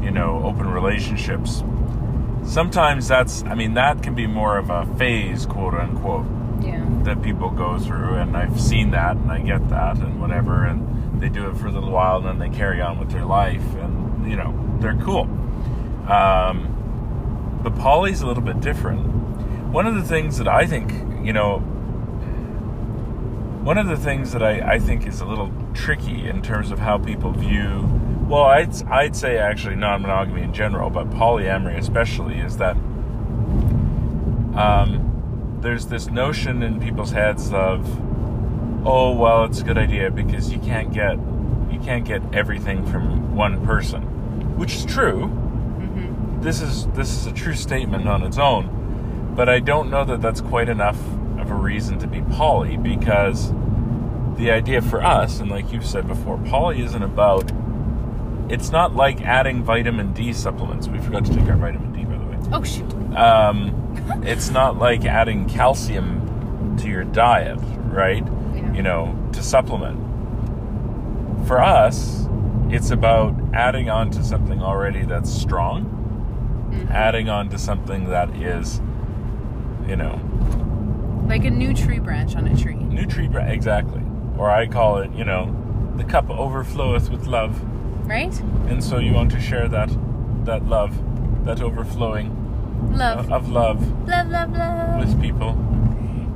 you 0.02 0.10
know 0.10 0.40
open 0.44 0.68
relationships. 0.70 1.62
Sometimes 2.48 3.06
that's 3.06 3.44
I 3.44 3.54
mean 3.54 3.74
that 3.74 4.02
can 4.02 4.14
be 4.14 4.26
more 4.26 4.56
of 4.56 4.70
a 4.70 4.86
phase, 4.96 5.44
quote 5.46 5.74
unquote 5.74 6.26
yeah 6.62 6.84
that 7.04 7.22
people 7.22 7.50
go 7.50 7.78
through, 7.78 8.14
and 8.14 8.36
I've 8.36 8.60
seen 8.60 8.90
that, 8.90 9.16
and 9.16 9.30
I 9.30 9.40
get 9.40 9.68
that, 9.68 9.98
and 9.98 10.20
whatever, 10.20 10.64
and 10.64 11.20
they 11.20 11.28
do 11.28 11.48
it 11.48 11.56
for 11.56 11.68
a 11.68 11.70
little 11.70 11.90
while, 11.90 12.16
and 12.18 12.26
then 12.26 12.38
they 12.38 12.56
carry 12.56 12.80
on 12.80 12.98
with 12.98 13.10
their 13.10 13.24
life, 13.24 13.62
and 13.76 14.28
you 14.30 14.36
know 14.36 14.52
they're 14.80 14.96
cool. 14.96 15.22
Um, 16.10 17.60
but 17.62 17.76
poly's 17.76 18.22
a 18.22 18.26
little 18.26 18.42
bit 18.42 18.60
different. 18.60 19.06
One 19.72 19.86
of 19.86 19.94
the 19.94 20.02
things 20.02 20.38
that 20.38 20.48
I 20.48 20.66
think, 20.66 20.92
you 21.24 21.34
know, 21.34 21.58
one 23.62 23.76
of 23.76 23.86
the 23.88 23.96
things 23.96 24.32
that 24.32 24.42
I, 24.42 24.74
I 24.74 24.78
think 24.78 25.06
is 25.06 25.20
a 25.20 25.26
little 25.26 25.52
tricky 25.74 26.26
in 26.26 26.40
terms 26.40 26.70
of 26.70 26.78
how 26.78 26.96
people 26.96 27.32
view, 27.32 27.82
well, 28.28 28.44
I'd 28.44 28.82
I'd 28.84 29.16
say 29.16 29.38
actually 29.38 29.76
non-monogamy 29.76 30.42
in 30.42 30.52
general, 30.52 30.90
but 30.90 31.10
polyamory 31.10 31.78
especially, 31.78 32.38
is 32.38 32.56
that 32.58 32.76
um, 34.56 35.58
there's 35.60 35.86
this 35.86 36.08
notion 36.08 36.62
in 36.62 36.80
people's 36.80 37.10
heads 37.10 37.52
of 37.52 37.86
oh 38.86 39.12
well 39.12 39.44
it's 39.44 39.60
a 39.60 39.64
good 39.64 39.78
idea 39.78 40.10
because 40.10 40.52
you 40.52 40.58
can't 40.60 40.92
get 40.92 41.18
you 41.70 41.80
can't 41.82 42.04
get 42.04 42.22
everything 42.32 42.86
from 42.86 43.34
one 43.34 43.64
person 43.66 44.02
which 44.56 44.74
is 44.74 44.84
true. 44.84 45.26
Hmm 45.26 46.18
this 46.40 46.60
is 46.60 46.86
this 46.88 47.10
is 47.10 47.26
a 47.26 47.32
true 47.32 47.54
statement 47.54 48.06
on 48.06 48.22
its 48.22 48.38
own 48.38 49.32
but 49.34 49.48
i 49.48 49.58
don't 49.58 49.90
know 49.90 50.04
that 50.04 50.22
that's 50.22 50.40
quite 50.40 50.68
enough 50.68 50.98
of 51.38 51.50
a 51.50 51.54
reason 51.54 51.98
to 51.98 52.06
be 52.06 52.22
poly 52.22 52.76
because 52.76 53.52
the 54.36 54.50
idea 54.50 54.80
for 54.80 55.02
us 55.02 55.40
and 55.40 55.50
like 55.50 55.72
you've 55.72 55.86
said 55.86 56.06
before 56.06 56.38
poly 56.46 56.80
isn't 56.80 57.02
about 57.02 57.50
it's 58.48 58.70
not 58.70 58.94
like 58.96 59.20
adding 59.22 59.62
vitamin 59.62 60.12
d 60.12 60.32
supplements 60.32 60.88
we 60.88 60.98
forgot 60.98 61.24
to 61.24 61.34
take 61.34 61.48
our 61.48 61.56
vitamin 61.56 61.92
d 61.92 62.04
by 62.04 62.16
the 62.16 62.24
way 62.26 62.36
oh 62.52 62.62
shoot 62.62 62.92
um, 63.16 63.74
it's 64.24 64.50
not 64.50 64.78
like 64.78 65.04
adding 65.04 65.48
calcium 65.48 66.76
to 66.78 66.88
your 66.88 67.02
diet, 67.04 67.58
right? 67.86 68.24
Yeah. 68.54 68.72
You 68.74 68.82
know, 68.82 69.30
to 69.32 69.42
supplement. 69.42 69.98
For 71.48 71.60
us, 71.60 72.26
it's 72.70 72.90
about 72.90 73.34
adding 73.54 73.90
on 73.90 74.10
to 74.12 74.22
something 74.22 74.62
already 74.62 75.02
that's 75.02 75.30
strong, 75.32 75.86
Mhm. 76.70 76.90
adding 76.90 77.28
on 77.28 77.48
to 77.48 77.58
something 77.58 78.08
that 78.10 78.30
is, 78.36 78.80
you 79.88 79.96
know, 79.96 80.20
like 81.26 81.44
a 81.44 81.50
new 81.50 81.74
tree 81.74 81.98
branch 81.98 82.36
on 82.36 82.46
a 82.46 82.54
tree 82.56 82.74
new 82.74 83.06
tree, 83.06 83.26
branch, 83.26 83.52
exactly. 83.52 84.02
Or 84.36 84.50
I 84.50 84.66
call 84.66 84.98
it, 84.98 85.10
you 85.12 85.24
know, 85.24 85.52
the 85.96 86.04
cup 86.04 86.28
overfloweth 86.28 87.10
with 87.10 87.26
love, 87.26 87.60
right? 88.08 88.38
And 88.68 88.82
so 88.82 88.98
you 88.98 89.12
want 89.12 89.30
to 89.32 89.40
share 89.40 89.68
that, 89.68 89.90
that 90.44 90.66
love, 90.66 90.94
that 91.44 91.60
overflowing 91.60 92.34
love. 92.96 93.30
of 93.30 93.48
love 93.50 94.08
love 94.08 94.28
love 94.28 94.52
love. 94.52 94.98
with 95.00 95.20
people. 95.20 95.50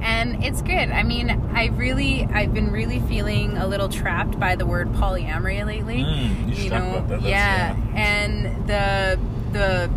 and 0.02 0.43
it's 0.45 0.61
good. 0.62 0.91
I 0.91 1.02
mean 1.02 1.31
i 1.55 1.67
really 1.69 2.25
i've 2.33 2.52
been 2.52 2.71
really 2.73 3.00
feeling 3.00 3.57
a 3.57 3.67
little 3.67 3.88
trapped 3.88 4.38
by 4.38 4.57
the 4.57 4.67
word 4.67 4.88
polyamory 4.93 5.64
lately. 5.64 6.02
Mm, 6.02 6.57
you 6.57 6.71
talk 6.71 6.83
about 6.83 7.09
that. 7.09 7.23
Yeah. 7.23 7.76
uh, 7.76 7.97
and 7.97 8.67
the 8.67 9.19
the 9.52 9.91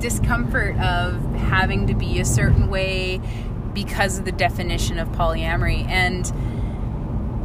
discomfort 0.00 0.76
of 0.78 1.22
having 1.34 1.86
to 1.86 1.94
be 1.94 2.20
a 2.20 2.24
certain 2.24 2.68
way 2.68 3.20
because 3.72 4.18
of 4.18 4.24
the 4.24 4.32
definition 4.32 4.98
of 4.98 5.08
polyamory. 5.08 5.86
And 5.88 6.30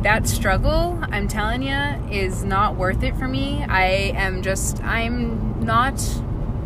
that 0.03 0.27
struggle 0.27 0.97
i'm 1.11 1.27
telling 1.27 1.61
you 1.61 1.75
is 2.11 2.43
not 2.43 2.75
worth 2.75 3.03
it 3.03 3.15
for 3.17 3.27
me 3.27 3.63
i 3.69 3.85
am 4.15 4.41
just 4.41 4.81
i'm 4.83 5.63
not 5.63 5.99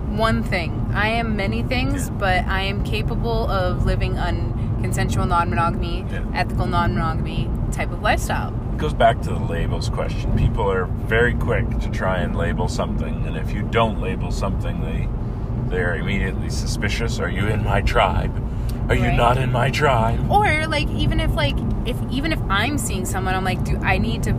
one 0.08 0.42
thing 0.44 0.90
i 0.94 1.08
am 1.10 1.36
many 1.36 1.62
things 1.64 2.08
Yeah. 2.08 2.14
but 2.16 2.46
i 2.46 2.62
am 2.62 2.84
capable 2.84 3.50
of 3.50 3.86
living 3.86 4.18
on 4.18 4.80
consensual 4.82 5.26
non-monogamy 5.26 6.06
Yeah. 6.10 6.24
ethical 6.34 6.66
non-monogamy 6.68 7.50
type 7.72 7.92
of 7.92 8.02
lifestyle 8.02 8.54
It 8.74 8.78
goes 8.78 8.94
back 8.94 9.22
to 9.24 9.30
the 9.30 9.40
labels 9.40 9.90
question. 9.90 10.36
People 10.38 10.70
are 10.72 10.86
very 10.86 11.34
quick 11.34 11.66
to 11.80 11.90
try 11.90 12.20
and 12.20 12.36
label 12.36 12.68
something, 12.68 13.26
and 13.26 13.38
if 13.38 13.54
you 13.54 13.62
don't 13.64 14.02
label 14.02 14.32
something, 14.32 14.82
they 14.82 15.08
they're 15.70 15.96
immediately 15.96 16.50
suspicious. 16.50 17.20
Are 17.20 17.30
you 17.30 17.48
in 17.48 17.64
my 17.64 17.82
tribe? 17.82 18.34
Are 18.90 18.96
you 18.96 19.12
not 19.12 19.38
in 19.38 19.52
my 19.52 19.70
tribe? 19.72 20.30
or 20.32 20.68
like 20.68 20.88
even 20.90 21.20
if 21.20 21.34
like 21.36 21.56
if 21.86 21.98
even 22.12 22.32
if 22.32 22.40
i'm 22.50 22.78
seeing 22.78 23.06
someone 23.06 23.36
i'm 23.36 23.44
like 23.44 23.64
do 23.64 23.78
i 23.78 23.98
need 23.98 24.24
to 24.24 24.34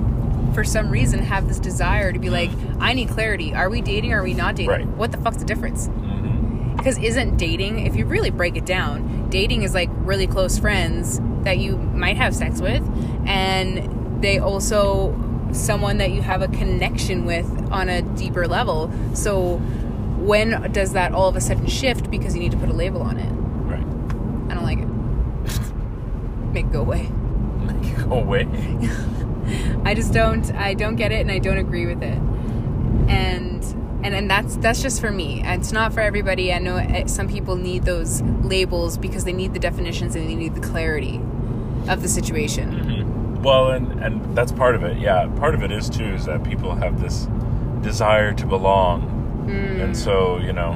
for 0.54 0.64
some 0.64 0.90
reason 0.90 1.20
have 1.20 1.48
this 1.48 1.58
desire 1.58 2.12
to 2.12 2.18
be 2.18 2.30
like 2.30 2.50
i 2.80 2.92
need 2.92 3.08
clarity. 3.08 3.54
Are 3.54 3.68
we 3.70 3.80
dating 3.80 4.12
or 4.12 4.20
are 4.20 4.24
we 4.24 4.34
not 4.34 4.56
dating? 4.56 4.70
Right. 4.70 4.86
what 4.86 5.12
the 5.12 5.18
fuck's 5.18 5.38
the 5.38 5.44
difference? 5.44 5.86
Hmm 5.86 6.76
because 6.76 6.98
isn't 6.98 7.36
dating 7.36 7.84
if 7.86 7.96
you 7.96 8.04
really 8.06 8.30
break 8.30 8.54
it 8.56 8.64
down 8.66 9.28
dating 9.30 9.62
is 9.62 9.74
like 9.74 9.88
really 9.92 10.26
close 10.26 10.56
friends 10.58 11.20
that 11.42 11.58
you 11.58 11.76
might 11.78 12.16
have 12.16 12.32
sex 12.34 12.60
with 12.60 12.82
and 13.26 14.22
they 14.22 14.38
also 14.38 15.12
someone 15.52 15.98
that 15.98 16.10
you 16.10 16.22
have 16.22 16.42
a 16.42 16.48
connection 16.48 17.24
with 17.24 17.46
on 17.70 17.88
a 17.88 18.02
deeper 18.02 18.46
level. 18.46 18.90
So 19.14 19.56
when 20.18 20.70
does 20.72 20.92
that 20.92 21.12
all 21.12 21.28
of 21.28 21.36
a 21.36 21.40
sudden 21.40 21.66
shift 21.66 22.10
because 22.10 22.34
you 22.34 22.40
need 22.40 22.52
to 22.52 22.58
put 22.58 22.68
a 22.68 22.72
label 22.72 23.00
on 23.02 23.16
it 23.16 23.30
Right. 23.32 23.82
i 24.50 24.54
don't 24.54 24.64
like 24.64 24.78
it 24.78 24.88
make 26.56 26.70
go 26.72 26.80
away 26.80 27.04
Make 27.66 27.96
Go 28.08 28.12
away. 28.24 28.46
I 29.84 29.94
just 29.94 30.12
don't 30.12 30.46
I 30.54 30.74
don't 30.74 30.96
get 30.96 31.10
it 31.12 31.20
and 31.20 31.30
I 31.30 31.38
don't 31.38 31.58
agree 31.58 31.86
with 31.86 32.02
it. 32.02 32.18
And 33.08 33.62
and 34.04 34.14
and 34.14 34.30
that's 34.30 34.56
that's 34.56 34.82
just 34.82 35.00
for 35.00 35.10
me 35.10 35.42
it's 35.44 35.72
not 35.72 35.92
for 35.92 36.00
everybody 36.00 36.52
i 36.52 36.58
know 36.58 36.76
it, 36.76 37.08
some 37.10 37.28
people 37.28 37.56
need 37.56 37.84
those 37.84 38.22
labels 38.52 38.98
because 38.98 39.24
they 39.24 39.32
need 39.32 39.52
the 39.54 39.58
definitions 39.58 40.14
and 40.14 40.28
they 40.28 40.34
need 40.36 40.54
the 40.54 40.60
clarity 40.60 41.16
of 41.88 42.02
the 42.02 42.08
situation 42.08 42.66
Mm-hmm. 42.72 43.42
Well, 43.42 43.70
and 43.70 43.86
and 44.02 44.36
that's 44.36 44.50
part 44.50 44.74
of 44.74 44.82
it. 44.82 44.98
Yeah, 44.98 45.28
part 45.36 45.54
of 45.54 45.62
it 45.62 45.70
is 45.70 45.88
too 45.88 46.14
is 46.14 46.24
that 46.24 46.42
people 46.42 46.74
have 46.74 47.00
this 47.00 47.28
desire 47.80 48.32
to 48.34 48.46
belong, 48.46 49.02
and 49.48 49.96
so 49.96 50.38
you 50.38 50.52
know, 50.52 50.72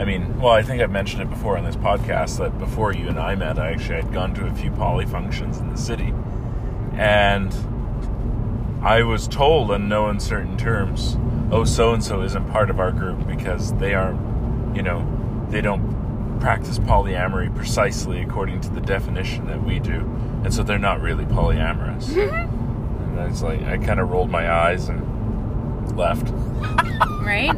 I 0.00 0.06
mean, 0.06 0.40
well, 0.40 0.54
I 0.54 0.62
think 0.62 0.80
I've 0.80 0.90
mentioned 0.90 1.20
it 1.20 1.28
before 1.28 1.58
on 1.58 1.64
this 1.66 1.76
podcast 1.76 2.38
that 2.38 2.58
before 2.58 2.94
you 2.94 3.08
and 3.08 3.18
I 3.18 3.34
met, 3.34 3.58
I 3.58 3.72
actually 3.72 3.96
had 3.96 4.10
gone 4.14 4.32
to 4.36 4.46
a 4.46 4.54
few 4.54 4.70
poly 4.70 5.04
functions 5.04 5.58
in 5.58 5.68
the 5.68 5.76
city, 5.76 6.14
and 6.94 7.54
I 8.82 9.02
was 9.02 9.28
told 9.28 9.70
in 9.72 9.90
no 9.90 10.06
uncertain 10.06 10.56
terms, 10.56 11.18
oh, 11.52 11.64
so 11.64 11.92
and 11.92 12.02
so 12.02 12.22
isn't 12.22 12.50
part 12.50 12.70
of 12.70 12.80
our 12.80 12.92
group 12.92 13.26
because 13.26 13.74
they 13.74 13.92
aren't, 13.92 14.74
you 14.74 14.82
know, 14.82 15.06
they 15.50 15.60
don't 15.60 16.40
practice 16.40 16.78
polyamory 16.78 17.54
precisely 17.54 18.22
according 18.22 18.62
to 18.62 18.70
the 18.70 18.80
definition 18.80 19.48
that 19.48 19.62
we 19.62 19.80
do, 19.80 19.98
and 20.44 20.54
so 20.54 20.62
they're 20.62 20.78
not 20.78 21.02
really 21.02 21.26
polyamorous. 21.26 22.08
and 22.16 23.20
I 23.20 23.26
was 23.26 23.42
like, 23.42 23.60
I 23.64 23.76
kind 23.76 24.00
of 24.00 24.08
rolled 24.08 24.30
my 24.30 24.50
eyes 24.50 24.88
and 24.88 25.09
left. 25.92 26.28
right? 27.22 27.52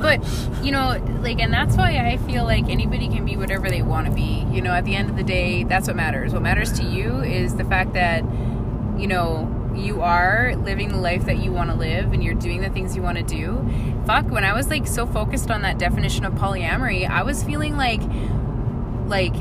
But 0.00 0.24
you 0.62 0.70
know 0.70 1.02
like 1.22 1.40
and 1.40 1.52
that's 1.52 1.76
why 1.76 1.96
i 1.98 2.16
feel 2.18 2.44
like 2.44 2.68
anybody 2.68 3.08
can 3.08 3.24
be 3.24 3.36
whatever 3.36 3.68
they 3.68 3.82
want 3.82 4.06
to 4.06 4.12
be. 4.12 4.46
You 4.50 4.62
know 4.62 4.72
at 4.72 4.84
the 4.84 4.94
end 4.94 5.10
of 5.10 5.16
the 5.16 5.22
day 5.22 5.64
that's 5.64 5.86
what 5.86 5.96
matters. 5.96 6.32
What 6.32 6.42
matters 6.42 6.72
to 6.78 6.84
you 6.84 7.20
is 7.22 7.56
the 7.56 7.64
fact 7.64 7.94
that 7.94 8.22
you 8.98 9.06
know 9.06 9.50
you 9.74 10.02
are 10.02 10.54
living 10.56 10.88
the 10.88 10.98
life 10.98 11.24
that 11.26 11.38
you 11.38 11.50
want 11.50 11.68
to 11.70 11.76
live 11.76 12.12
and 12.12 12.22
you're 12.22 12.34
doing 12.34 12.60
the 12.60 12.70
things 12.70 12.94
you 12.94 13.02
want 13.02 13.18
to 13.18 13.24
do. 13.24 13.68
Fuck 14.06 14.30
when 14.30 14.44
i 14.44 14.52
was 14.52 14.68
like 14.68 14.86
so 14.86 15.06
focused 15.06 15.50
on 15.50 15.62
that 15.62 15.78
definition 15.78 16.24
of 16.24 16.34
polyamory 16.34 17.08
i 17.08 17.22
was 17.22 17.42
feeling 17.42 17.76
like 17.76 18.02
like 19.06 19.34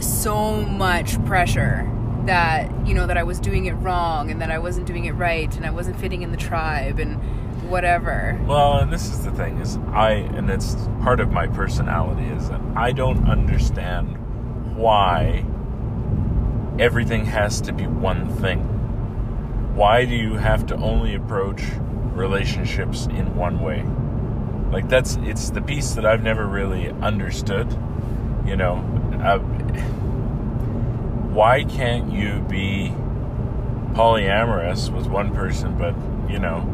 so 0.00 0.62
much 0.62 1.22
pressure 1.24 1.88
that 2.26 2.70
you 2.86 2.94
know 2.94 3.06
that 3.06 3.16
i 3.16 3.22
was 3.22 3.40
doing 3.40 3.66
it 3.66 3.72
wrong 3.74 4.30
and 4.30 4.40
that 4.40 4.50
i 4.50 4.58
wasn't 4.58 4.86
doing 4.86 5.04
it 5.04 5.12
right 5.12 5.56
and 5.56 5.66
i 5.66 5.70
wasn't 5.70 5.98
fitting 5.98 6.22
in 6.22 6.30
the 6.30 6.36
tribe 6.36 6.98
and 6.98 7.20
whatever 7.68 8.38
Well, 8.46 8.78
and 8.78 8.92
this 8.92 9.08
is 9.08 9.24
the 9.24 9.30
thing 9.30 9.58
is 9.58 9.78
I 9.92 10.10
and 10.10 10.50
it's 10.50 10.74
part 11.00 11.20
of 11.20 11.30
my 11.30 11.46
personality 11.46 12.26
is 12.26 12.50
that 12.50 12.60
I 12.76 12.92
don't 12.92 13.26
understand 13.28 14.76
why 14.76 15.46
everything 16.78 17.24
has 17.26 17.60
to 17.62 17.72
be 17.72 17.86
one 17.86 18.28
thing. 18.36 18.60
Why 19.74 20.04
do 20.04 20.14
you 20.14 20.34
have 20.34 20.66
to 20.66 20.76
only 20.76 21.14
approach 21.14 21.62
relationships 22.12 23.06
in 23.06 23.34
one 23.36 23.60
way? 23.60 23.84
Like 24.70 24.88
that's 24.88 25.16
it's 25.22 25.50
the 25.50 25.62
piece 25.62 25.92
that 25.92 26.04
I've 26.04 26.22
never 26.22 26.46
really 26.46 26.90
understood. 26.90 27.72
You 28.44 28.56
know, 28.56 28.76
uh, 29.22 29.38
why 31.32 31.64
can't 31.64 32.12
you 32.12 32.40
be 32.48 32.92
polyamorous 33.94 34.94
with 34.94 35.06
one 35.06 35.34
person, 35.34 35.76
but 35.76 35.94
you 36.30 36.38
know, 36.38 36.68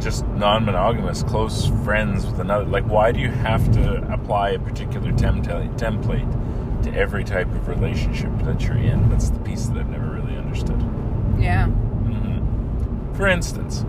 just 0.00 0.26
non-monogamous, 0.28 1.22
close 1.22 1.68
friends 1.84 2.26
with 2.26 2.38
another? 2.40 2.64
Like, 2.64 2.84
why 2.84 3.12
do 3.12 3.20
you 3.20 3.30
have 3.30 3.70
to 3.72 4.12
apply 4.12 4.50
a 4.50 4.58
particular 4.58 5.12
template 5.12 5.76
template 5.78 6.82
to 6.82 6.94
every 6.94 7.24
type 7.24 7.46
of 7.48 7.68
relationship 7.68 8.30
that 8.42 8.62
you're 8.62 8.76
in? 8.76 9.08
That's 9.08 9.30
the 9.30 9.38
piece 9.40 9.66
that 9.66 9.78
I've 9.78 9.88
never 9.88 10.06
really 10.10 10.36
understood. 10.36 10.80
yeah 11.38 11.66
hmm 11.66 13.14
For 13.14 13.26
instance, 13.28 13.84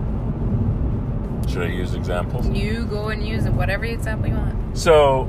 should 1.52 1.64
I 1.64 1.68
use 1.74 1.94
examples? 1.96 2.48
you 2.48 2.86
go 2.86 3.10
and 3.10 3.26
use 3.26 3.44
whatever 3.50 3.86
example 3.86 4.30
you 4.30 4.36
want 4.36 4.78
So, 4.78 5.24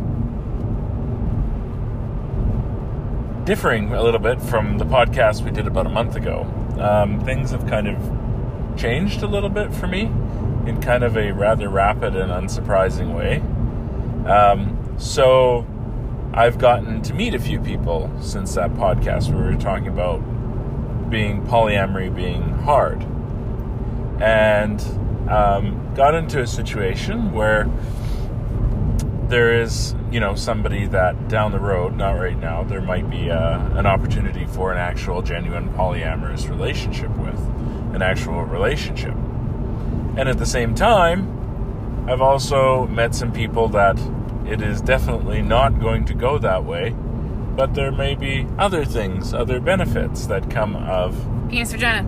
differing 3.46 3.92
a 3.92 4.02
little 4.02 4.20
bit 4.20 4.42
from 4.42 4.76
the 4.76 4.85
podcast 4.85 5.42
we 5.42 5.52
did 5.52 5.68
about 5.68 5.87
a 5.87 5.88
month 5.88 6.16
ago, 6.16 6.42
um, 6.80 7.24
things 7.24 7.52
have 7.52 7.66
kind 7.68 7.87
of 7.87 8.76
changed 8.76 9.22
a 9.22 9.26
little 9.26 9.48
bit 9.48 9.72
for 9.72 9.87
me 9.87 10.02
in 10.66 10.80
kind 10.82 11.04
of 11.04 11.16
a 11.16 11.30
rather 11.30 11.68
rapid 11.68 12.16
and 12.16 12.30
unsurprising 12.30 13.14
way. 13.14 13.37
Um, 14.28 14.96
so, 14.98 15.64
I've 16.35 16.59
gotten 16.59 17.00
to 17.02 17.14
meet 17.14 17.35
a 17.35 17.38
few 17.38 17.61
people 17.61 18.11
since 18.20 18.54
that 18.56 18.74
podcast 18.74 19.32
where 19.32 19.44
we 19.44 19.54
were 19.54 19.61
talking 19.61 19.88
about 19.88 20.18
being 21.09 21.42
polyamory 21.46 22.14
being 22.14 22.42
hard. 22.59 23.00
And 24.20 24.80
um, 25.30 25.94
got 25.94 26.14
into 26.14 26.40
a 26.42 26.46
situation 26.46 27.32
where 27.32 27.70
there 29.28 29.60
is, 29.60 29.94
you 30.10 30.20
know, 30.20 30.34
somebody 30.34 30.86
that 30.86 31.28
down 31.28 31.52
the 31.52 31.58
road, 31.58 31.96
not 31.96 32.12
right 32.12 32.38
now, 32.38 32.62
there 32.62 32.80
might 32.80 33.10
be 33.10 33.30
uh, 33.30 33.78
an 33.78 33.86
opportunity 33.86 34.46
for 34.46 34.72
an 34.72 34.78
actual, 34.78 35.22
genuine 35.22 35.68
polyamorous 35.74 36.48
relationship 36.48 37.10
with, 37.16 37.38
an 37.94 38.02
actual 38.02 38.42
relationship. 38.44 39.14
And 40.16 40.28
at 40.28 40.38
the 40.38 40.46
same 40.46 40.74
time, 40.74 42.06
I've 42.08 42.20
also 42.20 42.86
met 42.86 43.14
some 43.14 43.32
people 43.32 43.68
that 43.70 43.98
it 44.46 44.62
is 44.62 44.80
definitely 44.80 45.42
not 45.42 45.80
going 45.80 46.04
to 46.06 46.14
go 46.14 46.38
that 46.38 46.64
way, 46.64 46.94
but 47.56 47.74
there 47.74 47.90
may 47.90 48.14
be 48.14 48.46
other 48.58 48.84
things, 48.84 49.34
other 49.34 49.60
benefits 49.60 50.26
that 50.26 50.48
come 50.50 50.76
of 50.76 51.16
penis 51.48 51.72
vagina 51.72 52.04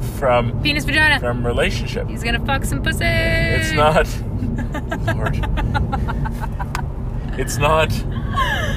from 0.18 0.60
penis 0.62 0.84
vagina 0.84 1.18
from 1.20 1.46
relationship. 1.46 2.08
he's 2.08 2.22
gonna 2.22 2.44
fuck 2.44 2.64
some 2.64 2.82
pussy 2.82 3.04
It's 3.04 3.72
not 3.72 4.06
Lord. 5.14 5.38
It's 7.38 7.56
not 7.58 7.90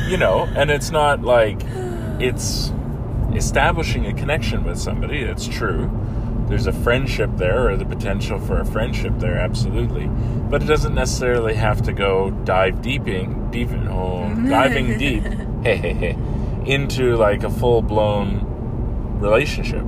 you 0.07 0.17
know, 0.17 0.43
and 0.55 0.69
it's 0.69 0.91
not 0.91 1.21
like 1.21 1.59
it's 2.19 2.71
establishing 3.33 4.05
a 4.05 4.13
connection 4.13 4.63
with 4.63 4.77
somebody, 4.77 5.19
it's 5.19 5.47
true. 5.47 5.89
There's 6.47 6.67
a 6.67 6.73
friendship 6.73 7.31
there 7.37 7.69
or 7.69 7.77
the 7.77 7.85
potential 7.85 8.39
for 8.39 8.59
a 8.59 8.65
friendship 8.65 9.13
there, 9.17 9.37
absolutely. 9.37 10.07
But 10.07 10.61
it 10.61 10.65
doesn't 10.65 10.93
necessarily 10.93 11.55
have 11.55 11.81
to 11.83 11.93
go 11.93 12.31
dive 12.31 12.81
deeping 12.81 13.49
deep 13.49 13.69
oh, 13.89 14.33
diving 14.49 14.97
deep 14.97 15.23
hey, 15.63 15.77
hey, 15.77 15.93
hey, 15.93 16.17
into 16.65 17.15
like 17.15 17.43
a 17.43 17.49
full 17.49 17.81
blown 17.81 18.45
relationship. 19.19 19.85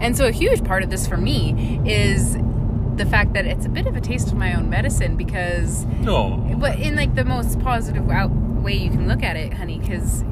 And 0.00 0.16
so 0.16 0.26
a 0.26 0.32
huge 0.32 0.64
part 0.64 0.82
of 0.82 0.90
this 0.90 1.06
for 1.06 1.16
me 1.16 1.80
is 1.86 2.36
the 2.96 3.06
fact 3.06 3.32
that 3.34 3.46
it's 3.46 3.66
a 3.66 3.68
bit 3.68 3.86
of 3.86 3.96
a 3.96 4.00
taste 4.00 4.28
of 4.28 4.34
my 4.34 4.54
own 4.54 4.70
medicine 4.70 5.16
because 5.16 5.84
No. 6.00 6.36
but 6.58 6.78
in 6.78 6.94
like 6.96 7.14
the 7.14 7.24
most 7.24 7.58
positive 7.60 8.08
out 8.10 8.30
way 8.30 8.74
you 8.74 8.90
can 8.90 9.06
look 9.08 9.22
at 9.22 9.36
it, 9.36 9.52
honey, 9.54 9.78
because 9.78 10.24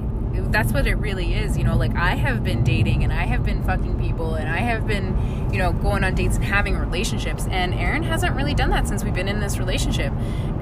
that's 0.51 0.73
what 0.73 0.87
it 0.87 0.95
really 0.95 1.35
is. 1.35 1.59
You 1.59 1.65
know, 1.65 1.77
like 1.77 1.95
I 1.95 2.15
have 2.15 2.43
been 2.43 2.65
dating 2.65 3.05
and 3.05 3.13
I 3.13 3.25
have 3.25 3.45
been 3.45 3.63
fucking 3.63 3.99
people 4.01 4.35
and 4.35 4.49
I 4.49 4.59
have 4.59 4.87
been, 4.87 5.51
you 5.53 5.59
know, 5.59 5.73
going 5.73 6.05
on 6.05 6.15
dates 6.15 6.37
and 6.37 6.45
having 6.45 6.77
relationships. 6.79 7.47
And 7.51 7.75
Aaron 7.75 8.03
hasn't 8.03 8.35
really 8.35 8.55
done 8.55 8.71
that 8.71 8.89
since 8.89 9.05
we've 9.05 9.13
been 9.15 9.29
in 9.29 9.41
this 9.41 9.59
relationship. 9.59 10.13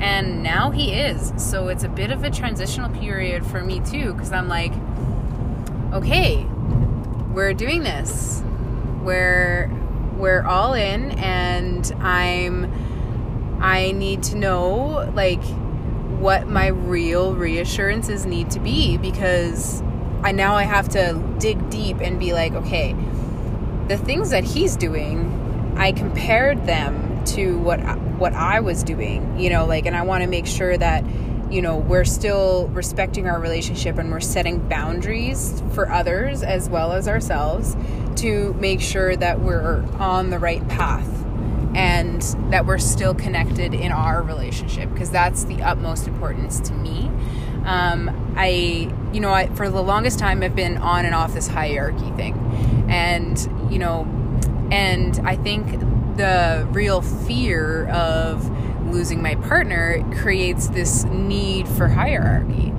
And 0.01 0.43
now 0.43 0.71
he 0.71 0.93
is. 0.93 1.33
So 1.37 1.69
it's 1.69 1.85
a 1.85 1.89
bit 1.89 2.11
of 2.11 2.25
a 2.25 2.31
transitional 2.31 2.91
period 2.91 3.47
for 3.47 3.61
me 3.63 3.81
too, 3.81 4.13
because 4.15 4.33
I'm 4.33 4.49
like, 4.49 4.73
okay, 5.93 6.45
we're 7.33 7.55
doing 7.55 7.83
this. 7.85 8.43
We're 9.03 9.71
we're 10.21 10.45
all 10.45 10.75
in 10.75 11.13
and 11.13 11.91
I'm 12.01 12.71
I 13.61 13.93
need 13.93 14.23
to 14.25 14.37
know 14.37 15.11
like 15.15 15.43
what 16.19 16.47
my 16.47 16.69
real 16.69 17.35
reassurances 17.35 18.27
need 18.27 18.51
to 18.51 18.61
be 18.61 18.97
because 18.99 19.83
I 20.23 20.33
now 20.33 20.55
I 20.55 20.65
have 20.65 20.89
to 20.91 21.23
dig 21.39 21.71
deep 21.71 22.01
and 22.01 22.21
be 22.21 22.33
like, 22.33 22.53
okay, 22.53 22.95
the 23.89 23.97
things 23.97 24.31
that 24.31 24.45
he's 24.45 24.77
doing, 24.77 25.75
I 25.77 25.93
compared 25.93 26.67
them 26.67 27.25
to 27.27 27.59
what 27.59 27.81
what 28.19 28.35
I 28.35 28.61
was 28.61 28.83
doing, 28.83 29.39
you 29.39 29.51
know, 29.51 29.67
like 29.67 29.87
and 29.87 29.97
I 29.97 30.03
want 30.03 30.23
to 30.23 30.29
make 30.29 30.47
sure 30.47 30.77
that 30.77 31.05
you 31.51 31.61
know, 31.61 31.79
we're 31.79 32.05
still 32.05 32.69
respecting 32.69 33.27
our 33.27 33.41
relationship 33.41 33.99
and 33.99 34.13
we're 34.13 34.21
setting 34.21 34.69
boundaries 34.69 35.61
for 35.75 35.91
others 35.91 36.45
as 36.45 36.69
well 36.69 36.93
as 36.93 37.09
ourselves 37.09 37.75
to 38.21 38.53
make 38.55 38.81
sure 38.81 39.17
that 39.17 39.41
we're 39.41 39.83
on 39.99 40.31
the 40.31 40.39
right 40.39 40.67
path 40.69 41.09
and 41.75 42.21
that 42.51 42.67
we're 42.67 42.79
still 42.79 43.15
connected 43.15 43.75
in 43.75 43.93
our 43.93 44.23
relationship 44.23 44.93
because 44.93 45.11
that's 45.11 45.45
the 45.45 45.63
utmost 45.63 46.09
importance 46.09 46.61
to 46.61 46.73
me. 46.75 47.11
Um, 47.65 48.35
I, 48.37 48.93
you 49.13 49.21
know, 49.21 49.31
I, 49.31 49.47
for 49.49 49.69
the 49.69 49.83
longest 49.83 50.19
time, 50.19 50.43
I've 50.43 50.57
been 50.57 50.79
on 50.79 51.05
and 51.05 51.15
off 51.15 51.35
this 51.35 51.47
hierarchy 51.47 52.11
thing, 52.13 52.35
and 52.89 53.39
you 53.71 53.79
know, 53.79 54.03
and 54.73 55.19
I 55.25 55.37
think 55.37 55.79
the 56.17 56.67
real 56.73 57.03
fear 57.03 57.89
of 57.89 58.49
losing 58.91 59.23
my 59.23 59.37
partner 59.37 60.05
creates 60.17 60.69
this 60.69 61.05
need 61.05 61.69
for 61.69 61.89
hierarchy. 61.89 62.73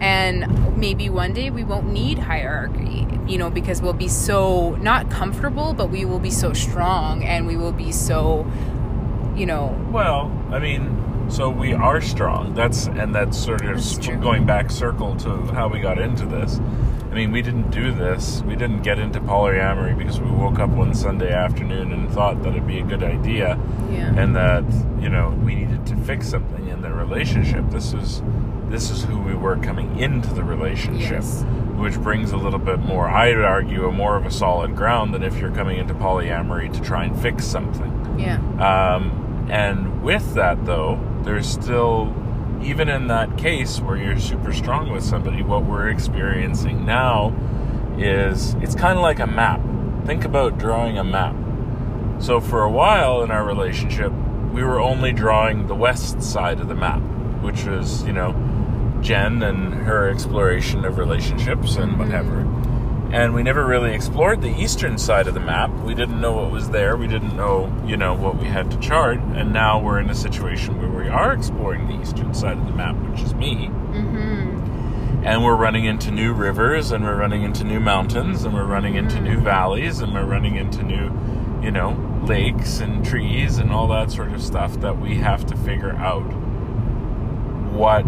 And 0.00 0.76
maybe 0.76 1.10
one 1.10 1.32
day 1.32 1.50
we 1.50 1.64
won't 1.64 1.90
need 1.92 2.18
hierarchy, 2.18 3.06
you 3.26 3.38
know, 3.38 3.50
because 3.50 3.82
we'll 3.82 3.92
be 3.92 4.08
so 4.08 4.76
not 4.76 5.10
comfortable, 5.10 5.74
but 5.74 5.90
we 5.90 6.04
will 6.04 6.20
be 6.20 6.30
so 6.30 6.52
strong 6.52 7.24
and 7.24 7.46
we 7.46 7.56
will 7.56 7.72
be 7.72 7.92
so, 7.92 8.50
you 9.36 9.46
know, 9.46 9.76
Well, 9.90 10.30
I 10.50 10.58
mean, 10.58 11.28
so 11.30 11.50
we 11.50 11.74
are 11.74 12.00
strong. 12.00 12.54
That's 12.54 12.86
and 12.86 13.14
that's 13.14 13.36
sort 13.36 13.64
of 13.64 13.74
That's 13.74 13.98
going 13.98 14.46
back 14.46 14.70
circle 14.70 15.16
to 15.16 15.42
how 15.52 15.68
we 15.68 15.80
got 15.80 15.98
into 15.98 16.24
this. 16.24 16.60
I 17.10 17.14
mean, 17.14 17.32
we 17.32 17.42
didn't 17.42 17.70
do 17.70 17.92
this. 17.92 18.42
We 18.42 18.54
didn't 18.54 18.82
get 18.82 18.98
into 18.98 19.20
polyamory 19.20 19.96
because 19.96 20.20
we 20.20 20.30
woke 20.30 20.58
up 20.58 20.70
one 20.70 20.94
Sunday 20.94 21.32
afternoon 21.32 21.92
and 21.92 22.10
thought 22.10 22.42
that 22.42 22.50
it'd 22.50 22.66
be 22.66 22.78
a 22.78 22.84
good 22.84 23.02
idea, 23.02 23.58
yeah. 23.90 24.14
and 24.14 24.36
that 24.36 24.64
you 25.00 25.08
know 25.08 25.30
we 25.42 25.54
needed 25.54 25.86
to 25.86 25.96
fix 25.96 26.28
something 26.28 26.68
in 26.68 26.82
the 26.82 26.92
relationship. 26.92 27.68
This 27.70 27.92
is 27.92 28.22
this 28.70 28.90
is 28.90 29.04
who 29.04 29.18
we 29.18 29.34
were 29.34 29.56
coming 29.56 29.98
into 29.98 30.32
the 30.34 30.42
relationship, 30.44 31.10
Yes. 31.22 31.44
which 31.76 31.98
brings 32.00 32.32
a 32.32 32.36
little 32.36 32.58
bit 32.58 32.80
more. 32.80 33.08
I 33.08 33.28
would 33.34 33.44
argue 33.44 33.86
a 33.86 33.92
more 33.92 34.16
of 34.16 34.26
a 34.26 34.30
solid 34.30 34.76
ground 34.76 35.14
than 35.14 35.22
if 35.22 35.38
you're 35.38 35.50
coming 35.52 35.78
into 35.78 35.94
polyamory 35.94 36.72
to 36.74 36.80
try 36.80 37.04
and 37.04 37.18
fix 37.20 37.44
something. 37.44 38.16
yeah. 38.18 38.36
Um, 38.96 39.46
and 39.50 40.02
with 40.02 40.34
that, 40.34 40.66
though, 40.66 40.98
there's 41.22 41.46
still, 41.48 42.12
even 42.62 42.88
in 42.88 43.06
that 43.06 43.38
case 43.38 43.80
where 43.80 43.96
you're 43.96 44.18
super 44.18 44.52
strong 44.52 44.90
with 44.90 45.02
somebody, 45.04 45.42
what 45.42 45.64
we're 45.64 45.88
experiencing 45.88 46.84
now 46.84 47.32
is 47.96 48.54
it's 48.60 48.74
kind 48.74 48.98
of 48.98 49.02
like 49.02 49.18
a 49.20 49.26
map. 49.26 49.60
Think 50.04 50.24
about 50.24 50.58
drawing 50.58 50.98
a 50.98 51.04
map. 51.04 51.34
So, 52.20 52.40
for 52.40 52.62
a 52.62 52.70
while 52.70 53.22
in 53.22 53.30
our 53.30 53.44
relationship, 53.44 54.12
we 54.52 54.62
were 54.64 54.80
only 54.80 55.12
drawing 55.12 55.66
the 55.68 55.74
west 55.74 56.22
side 56.22 56.58
of 56.60 56.68
the 56.68 56.74
map, 56.74 57.00
which 57.42 57.64
was, 57.64 58.02
you 58.04 58.12
know, 58.12 58.32
Jen 59.00 59.42
and 59.42 59.74
her 59.74 60.08
exploration 60.08 60.84
of 60.84 60.98
relationships 60.98 61.76
and 61.76 61.98
whatever. 61.98 62.40
And 63.10 63.32
we 63.32 63.42
never 63.42 63.64
really 63.64 63.94
explored 63.94 64.42
the 64.42 64.54
eastern 64.60 64.98
side 64.98 65.28
of 65.28 65.34
the 65.34 65.40
map. 65.40 65.70
We 65.80 65.94
didn't 65.94 66.20
know 66.20 66.34
what 66.34 66.50
was 66.50 66.68
there. 66.68 66.94
We 66.96 67.06
didn't 67.06 67.34
know, 67.34 67.74
you 67.86 67.96
know, 67.96 68.14
what 68.14 68.36
we 68.36 68.46
had 68.46 68.70
to 68.70 68.78
chart. 68.80 69.18
And 69.18 69.50
now 69.50 69.80
we're 69.80 69.98
in 69.98 70.10
a 70.10 70.14
situation 70.14 70.78
where 70.78 70.90
we 70.90 71.08
are 71.08 71.32
exploring 71.32 71.88
the 71.88 71.98
eastern 72.02 72.34
side 72.34 72.58
of 72.58 72.66
the 72.66 72.74
map, 72.74 72.96
which 72.96 73.22
is 73.22 73.34
me. 73.34 73.68
Mm-hmm. 73.68 75.24
And 75.24 75.42
we're 75.42 75.56
running 75.56 75.86
into 75.86 76.10
new 76.10 76.34
rivers, 76.34 76.92
and 76.92 77.02
we're 77.02 77.16
running 77.16 77.42
into 77.42 77.64
new 77.64 77.80
mountains, 77.80 78.44
and 78.44 78.52
we're 78.52 78.66
running 78.66 78.94
into 78.94 79.20
new 79.20 79.40
valleys, 79.40 80.00
and 80.00 80.12
we're 80.12 80.26
running 80.26 80.56
into 80.56 80.82
new, 80.82 81.10
you 81.62 81.70
know, 81.70 81.96
lakes 82.24 82.80
and 82.80 83.04
trees 83.04 83.56
and 83.56 83.72
all 83.72 83.88
that 83.88 84.10
sort 84.10 84.32
of 84.32 84.42
stuff 84.42 84.80
that 84.80 84.98
we 84.98 85.16
have 85.16 85.46
to 85.46 85.56
figure 85.56 85.92
out 85.92 86.30
what 87.72 88.06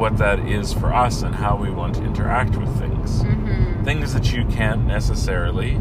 what 0.00 0.16
that 0.16 0.38
is 0.48 0.72
for 0.72 0.94
us 0.94 1.20
and 1.22 1.34
how 1.34 1.54
we 1.54 1.70
want 1.70 1.94
to 1.94 2.02
interact 2.02 2.56
with 2.56 2.74
things. 2.78 3.22
Mm-hmm. 3.22 3.84
Things 3.84 4.14
that 4.14 4.32
you 4.32 4.46
can't 4.46 4.86
necessarily 4.86 5.78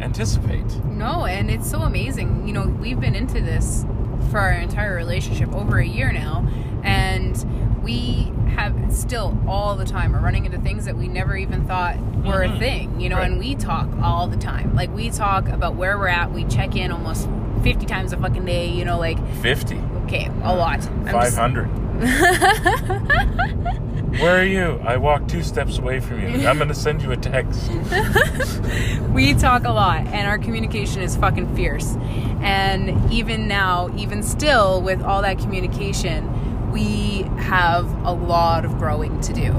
anticipate. 0.00 0.64
No, 0.86 1.26
and 1.26 1.50
it's 1.50 1.70
so 1.70 1.80
amazing. 1.82 2.46
You 2.48 2.54
know, 2.54 2.66
we've 2.66 2.98
been 2.98 3.14
into 3.14 3.42
this 3.42 3.84
for 4.30 4.38
our 4.38 4.52
entire 4.52 4.94
relationship 4.96 5.52
over 5.54 5.78
a 5.78 5.86
year 5.86 6.12
now, 6.12 6.48
and 6.82 7.82
we 7.82 8.32
have 8.54 8.74
still 8.90 9.38
all 9.46 9.76
the 9.76 9.84
time 9.84 10.16
are 10.16 10.20
running 10.20 10.46
into 10.46 10.58
things 10.58 10.86
that 10.86 10.96
we 10.96 11.06
never 11.06 11.36
even 11.36 11.66
thought 11.66 11.98
were 12.24 12.42
a 12.42 12.48
Mhm. 12.48 12.58
thing. 12.58 13.00
You 13.00 13.10
know, 13.10 13.16
Right. 13.18 13.30
and 13.30 13.38
we 13.38 13.54
talk 13.54 13.88
all 14.02 14.26
the 14.28 14.38
time. 14.38 14.74
Like 14.74 14.94
we 14.94 15.10
talk 15.10 15.48
about 15.50 15.74
where 15.76 15.98
we're 15.98 16.08
at. 16.08 16.32
We 16.32 16.44
check 16.44 16.74
in 16.74 16.90
almost 16.90 17.28
fifty 17.62 17.84
times 17.84 18.14
a 18.14 18.16
fucking 18.16 18.46
day. 18.46 18.68
You 18.70 18.86
know, 18.86 18.98
like 18.98 19.18
50, 19.42 19.78
okay, 20.04 20.30
a 20.42 20.54
lot. 20.54 20.88
I'm 20.88 21.04
just- 21.20 21.36
500. 21.36 21.68
Where 24.20 24.40
are 24.40 24.44
you? 24.44 24.80
I 24.82 24.96
walk 24.96 25.28
two 25.28 25.42
steps 25.42 25.78
away 25.78 26.00
from 26.00 26.22
you. 26.22 26.46
I'm 26.46 26.58
to 26.58 26.74
send 26.74 27.02
you 27.02 27.12
a 27.12 27.16
text. 27.16 27.70
we 29.16 29.34
talk 29.34 29.64
a 29.64 29.70
lot 29.70 30.06
and 30.08 30.26
our 30.26 30.38
communication 30.38 31.00
is 31.00 31.16
fucking 31.16 31.56
fierce 31.56 31.96
and 32.40 33.10
even 33.10 33.48
now 33.48 33.90
even 33.96 34.22
still 34.22 34.82
with 34.82 35.02
all 35.02 35.22
that 35.22 35.38
communication 35.38 36.70
we 36.70 37.22
have 37.38 37.90
a 38.04 38.12
lot 38.12 38.64
of 38.64 38.76
growing 38.76 39.18
to 39.22 39.32
do 39.32 39.52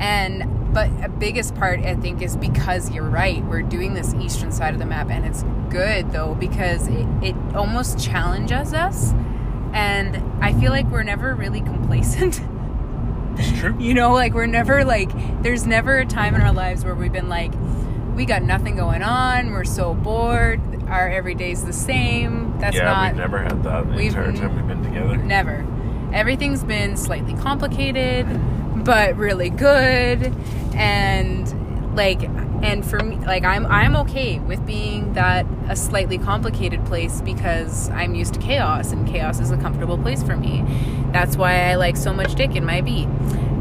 and 0.00 0.44
but 0.74 0.90
a 1.04 1.08
biggest 1.08 1.54
part 1.54 1.78
i 1.80 1.94
think 1.94 2.20
is 2.20 2.36
because 2.36 2.90
you're 2.90 3.08
right 3.08 3.44
we're 3.44 3.62
doing 3.62 3.94
this 3.94 4.12
eastern 4.14 4.50
side 4.50 4.74
of 4.74 4.80
the 4.80 4.86
map 4.86 5.08
and 5.08 5.24
it's 5.24 5.44
good 5.70 6.10
though 6.10 6.34
because 6.34 6.88
it, 6.88 7.06
it 7.22 7.36
almost 7.54 7.98
challenges 7.98 8.74
us 8.74 9.12
and 9.72 10.16
i 10.42 10.52
feel 10.54 10.70
like 10.70 10.86
we're 10.86 11.02
never 11.02 11.34
really 11.34 11.60
complacent 11.60 12.40
It's 13.38 13.60
true. 13.60 13.76
you 13.78 13.92
know, 13.92 14.14
like 14.14 14.32
we're 14.32 14.46
never 14.46 14.82
like 14.82 15.10
there's 15.42 15.66
never 15.66 15.98
a 15.98 16.06
time 16.06 16.34
in 16.34 16.40
our 16.40 16.54
lives 16.54 16.86
where 16.86 16.94
we've 16.94 17.12
been 17.12 17.28
like 17.28 17.52
we 18.14 18.24
got 18.24 18.42
nothing 18.42 18.76
going 18.76 19.02
on, 19.02 19.50
we're 19.50 19.64
so 19.64 19.92
bored, 19.92 20.58
our 20.88 21.10
everyday's 21.10 21.62
the 21.62 21.72
same. 21.74 22.58
That's 22.58 22.76
yeah, 22.78 22.84
not 22.84 23.12
we've 23.12 23.18
never 23.20 23.38
had 23.42 23.62
that 23.64 23.84
the 23.88 23.92
we've- 23.92 24.06
entire 24.06 24.32
time 24.32 24.56
we've 24.56 24.66
been 24.66 24.82
together. 24.82 25.18
never. 25.18 25.66
Everything's 26.14 26.64
been 26.64 26.96
slightly 26.96 27.34
complicated, 27.34 28.26
but 28.86 29.14
really 29.18 29.50
good 29.50 30.34
and 30.74 31.94
like 31.94 32.22
and 32.66 32.84
for 32.84 32.98
me 32.98 33.16
like 33.18 33.44
I'm 33.44 33.64
I'm 33.66 33.94
okay 33.96 34.40
with 34.40 34.66
being 34.66 35.12
that 35.12 35.46
a 35.68 35.76
slightly 35.76 36.18
complicated 36.18 36.84
place 36.84 37.20
because 37.20 37.88
I'm 37.90 38.16
used 38.16 38.34
to 38.34 38.40
chaos 38.40 38.90
and 38.90 39.06
chaos 39.06 39.38
is 39.38 39.52
a 39.52 39.56
comfortable 39.56 39.96
place 39.96 40.22
for 40.22 40.36
me. 40.36 40.64
That's 41.12 41.36
why 41.36 41.70
I 41.70 41.76
like 41.76 41.96
so 41.96 42.12
much 42.12 42.34
dick 42.34 42.56
in 42.56 42.64
my 42.64 42.80
beat. 42.80 43.06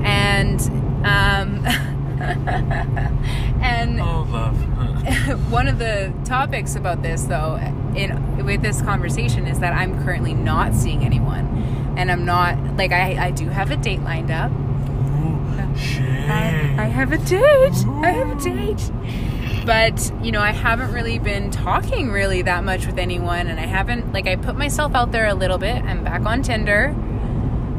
And 0.03 0.59
um 1.05 1.65
and 3.61 4.01
Oh, 4.01 4.27
love. 4.29 4.57
one 5.51 5.67
of 5.67 5.77
the 5.77 6.11
topics 6.25 6.75
about 6.75 7.03
this 7.03 7.25
though 7.25 7.57
in 7.95 8.43
with 8.43 8.63
this 8.63 8.81
conversation 8.81 9.45
is 9.45 9.59
that 9.59 9.73
I'm 9.73 10.03
currently 10.03 10.33
not 10.33 10.73
seeing 10.73 11.05
anyone 11.05 11.93
and 11.95 12.11
I'm 12.11 12.25
not 12.25 12.57
like 12.75 12.91
I, 12.91 13.27
I 13.27 13.31
do 13.31 13.49
have 13.49 13.69
a 13.69 13.77
date 13.77 14.01
lined 14.01 14.31
up. 14.31 14.51
I, 15.75 16.75
I 16.79 16.85
have 16.85 17.11
a 17.11 17.17
date. 17.17 17.85
I 18.03 18.11
have 18.11 18.37
a 18.37 18.41
date. 18.41 18.91
But, 19.65 20.11
you 20.23 20.31
know, 20.31 20.41
I 20.41 20.51
haven't 20.51 20.91
really 20.93 21.17
been 21.19 21.49
talking 21.51 22.11
really 22.11 22.43
that 22.43 22.63
much 22.63 22.85
with 22.85 22.99
anyone 22.99 23.47
and 23.47 23.59
I 23.59 23.65
haven't 23.65 24.13
like 24.13 24.27
I 24.27 24.35
put 24.35 24.55
myself 24.55 24.93
out 24.93 25.11
there 25.11 25.27
a 25.27 25.33
little 25.33 25.57
bit. 25.57 25.83
I'm 25.83 26.03
back 26.03 26.21
on 26.21 26.43
Tinder. 26.43 26.95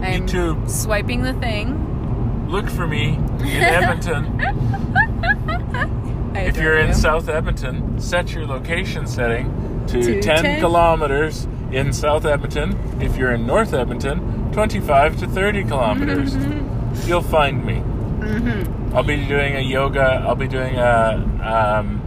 I'm 0.02 0.26
too. 0.26 0.60
swiping 0.66 1.22
the 1.22 1.32
thing. 1.34 2.48
Look 2.48 2.68
for 2.68 2.86
me 2.86 3.14
in 3.14 3.62
Edmonton. 3.62 4.40
If 6.38 6.58
you're 6.58 6.78
in. 6.78 6.94
South 6.94 7.28
Edmonton, 7.28 7.98
set 7.98 8.32
your 8.32 8.46
location 8.46 9.06
setting 9.06 9.84
to, 9.88 10.02
To 10.02 10.20
10, 10.22 10.42
10. 10.42 10.60
kilometers 10.60 11.48
in 11.72 11.92
South 11.92 12.24
Edmonton. 12.24 12.78
If 13.00 13.16
you're 13.16 13.32
in 13.32 13.46
North 13.46 13.72
Edmonton, 13.72 14.52
25 14.52 15.18
to 15.20 15.26
30 15.26 15.64
kilometers. 15.64 16.36
Mm-hmm. 16.36 16.65
You'll 17.04 17.22
find 17.22 17.64
me. 17.64 17.82
Mhm. 18.20 18.94
I'll 18.94 19.02
be 19.02 19.24
doing 19.26 19.56
a 19.56 19.60
yoga. 19.60 20.24
I'll 20.26 20.34
be 20.34 20.48
doing 20.48 20.76
a 20.76 21.22
um, 21.42 22.00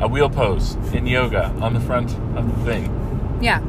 a 0.00 0.08
wheel 0.08 0.28
pose 0.30 0.76
in 0.92 1.06
yoga 1.06 1.46
on 1.60 1.74
the 1.74 1.80
front 1.80 2.14
of 2.36 2.46
the 2.58 2.64
thing. 2.64 3.38
Yeah. 3.40 3.60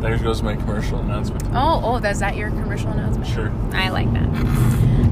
There 0.00 0.16
goes 0.18 0.42
my 0.42 0.56
commercial 0.56 0.98
announcement. 0.98 1.44
Oh, 1.52 1.80
oh, 1.84 1.98
that's 2.00 2.18
that 2.20 2.36
your 2.36 2.50
commercial 2.50 2.90
announcement? 2.90 3.28
Sure. 3.28 3.52
I 3.72 3.90
like 3.90 4.12
that. 4.12 4.28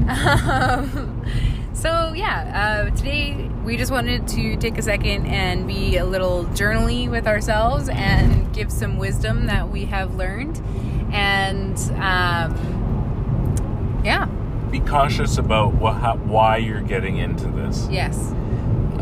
um, 0.09 1.25
so 1.73 2.13
yeah, 2.13 2.87
uh, 2.91 2.95
today 2.95 3.47
we 3.63 3.77
just 3.77 3.91
wanted 3.91 4.27
to 4.29 4.57
take 4.57 4.77
a 4.77 4.81
second 4.81 5.27
and 5.27 5.67
be 5.67 5.97
a 5.97 6.05
little 6.05 6.43
journaly 6.55 7.07
with 7.07 7.27
ourselves 7.27 7.87
and 7.89 8.51
give 8.53 8.71
some 8.71 8.97
wisdom 8.97 9.45
that 9.45 9.69
we 9.69 9.85
have 9.85 10.15
learned, 10.15 10.59
and 11.13 11.77
um, 12.01 14.01
yeah, 14.03 14.25
Be 14.71 14.79
cautious 14.79 15.37
about 15.37 15.73
wha- 15.75 15.91
how, 15.93 16.15
why 16.15 16.55
you're 16.57 16.81
getting 16.81 17.17
into 17.17 17.47
this. 17.49 17.87
yes, 17.91 18.33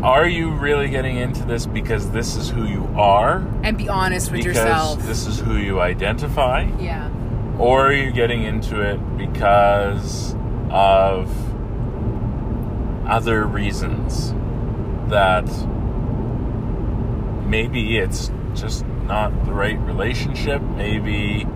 Are 0.02 0.26
you 0.26 0.50
really 0.52 0.88
getting 0.88 1.16
into 1.16 1.44
this 1.44 1.64
because 1.66 2.10
this 2.10 2.34
is 2.36 2.50
who 2.50 2.64
you 2.66 2.88
are? 2.96 3.46
and 3.62 3.78
be 3.78 3.88
honest 3.88 4.32
with 4.32 4.40
because 4.40 4.56
yourself. 4.56 5.06
this 5.06 5.26
is 5.28 5.38
who 5.38 5.56
you 5.56 5.80
identify? 5.80 6.68
yeah, 6.80 7.08
Or 7.58 7.86
are 7.88 7.92
you 7.92 8.10
getting 8.10 8.42
into 8.42 8.80
it 8.80 8.98
because 9.16 10.34
of 10.70 11.30
other 13.08 13.44
reasons 13.46 14.32
that 15.08 15.44
maybe 17.46 17.96
it's 17.98 18.30
just 18.54 18.84
not 19.06 19.44
the 19.44 19.52
right 19.52 19.78
relationship? 19.80 20.62
Maybe, 20.62 21.46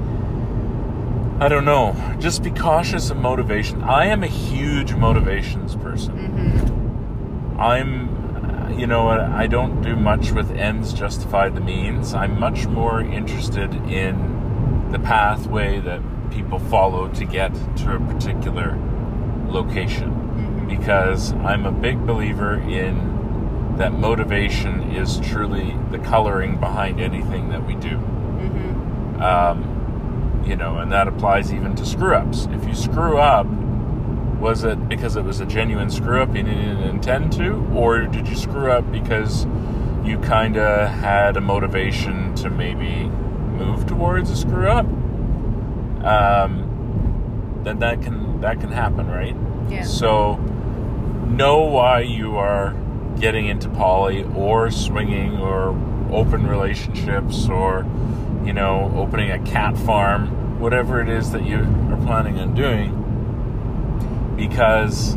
I 1.40 1.48
don't 1.48 1.64
know. 1.64 1.94
Just 2.20 2.42
be 2.42 2.50
cautious 2.50 3.10
of 3.10 3.16
motivation. 3.16 3.82
I 3.82 4.06
am 4.06 4.22
a 4.22 4.28
huge 4.28 4.94
motivations 4.94 5.74
person. 5.76 6.16
hmm 6.16 7.60
I'm, 7.60 8.78
you 8.78 8.86
know, 8.88 9.08
I 9.08 9.46
don't 9.46 9.80
do 9.80 9.94
much 9.94 10.32
with 10.32 10.50
ends 10.50 10.92
justify 10.92 11.48
the 11.48 11.60
means. 11.60 12.14
I'm 12.14 12.38
much 12.40 12.66
more 12.66 13.00
interested 13.00 13.72
in 13.88 14.88
the 14.90 14.98
pathway 14.98 15.78
that 15.80 16.00
people 16.30 16.58
follow 16.58 17.08
to 17.08 17.24
get 17.24 17.54
to 17.76 17.94
a 17.96 18.00
particular 18.00 18.76
location 19.48 20.10
hmm 20.10 20.68
because 20.68 21.32
I'm 21.34 21.66
a 21.66 21.70
big 21.70 22.04
believer 22.06 22.54
in 22.54 23.76
that 23.76 23.92
motivation 23.92 24.82
is 24.94 25.20
truly 25.20 25.76
the 25.90 25.98
coloring 25.98 26.58
behind 26.58 27.00
anything 27.00 27.50
that 27.50 27.64
we 27.66 27.74
do. 27.76 27.96
hmm 27.98 29.22
Um, 29.22 29.73
you 30.46 30.56
know, 30.56 30.78
and 30.78 30.92
that 30.92 31.08
applies 31.08 31.52
even 31.52 31.74
to 31.76 31.86
screw 31.86 32.14
ups. 32.14 32.46
If 32.50 32.66
you 32.66 32.74
screw 32.74 33.18
up, 33.18 33.46
was 34.38 34.64
it 34.64 34.88
because 34.88 35.16
it 35.16 35.24
was 35.24 35.40
a 35.40 35.46
genuine 35.46 35.90
screw 35.90 36.22
up 36.22 36.28
and 36.34 36.46
you 36.48 36.54
didn't 36.54 36.82
intend 36.82 37.32
to, 37.34 37.52
or 37.74 38.02
did 38.02 38.28
you 38.28 38.36
screw 38.36 38.70
up 38.70 38.90
because 38.92 39.46
you 40.04 40.18
kind 40.18 40.56
of 40.56 40.88
had 40.90 41.36
a 41.36 41.40
motivation 41.40 42.34
to 42.36 42.50
maybe 42.50 43.04
move 43.04 43.86
towards 43.86 44.30
a 44.30 44.36
screw 44.36 44.68
up? 44.68 44.86
Um, 46.04 47.60
then 47.64 47.78
that 47.78 48.02
can 48.02 48.40
that 48.42 48.60
can 48.60 48.70
happen, 48.70 49.06
right? 49.08 49.36
Yeah. 49.70 49.84
So 49.84 50.36
know 51.26 51.62
why 51.62 52.00
you 52.00 52.36
are 52.36 52.74
getting 53.18 53.46
into 53.46 53.68
poly 53.70 54.24
or 54.36 54.70
swinging 54.70 55.38
or 55.38 55.70
open 56.12 56.46
relationships 56.46 57.48
or 57.48 57.86
you 58.44 58.52
know 58.52 58.92
opening 58.96 59.30
a 59.30 59.38
cat 59.40 59.76
farm, 59.78 60.60
whatever 60.60 61.00
it 61.00 61.08
is 61.08 61.30
that 61.32 61.44
you 61.44 61.58
are 61.58 61.98
planning 62.04 62.38
on 62.38 62.54
doing, 62.54 63.00
because 64.36 65.16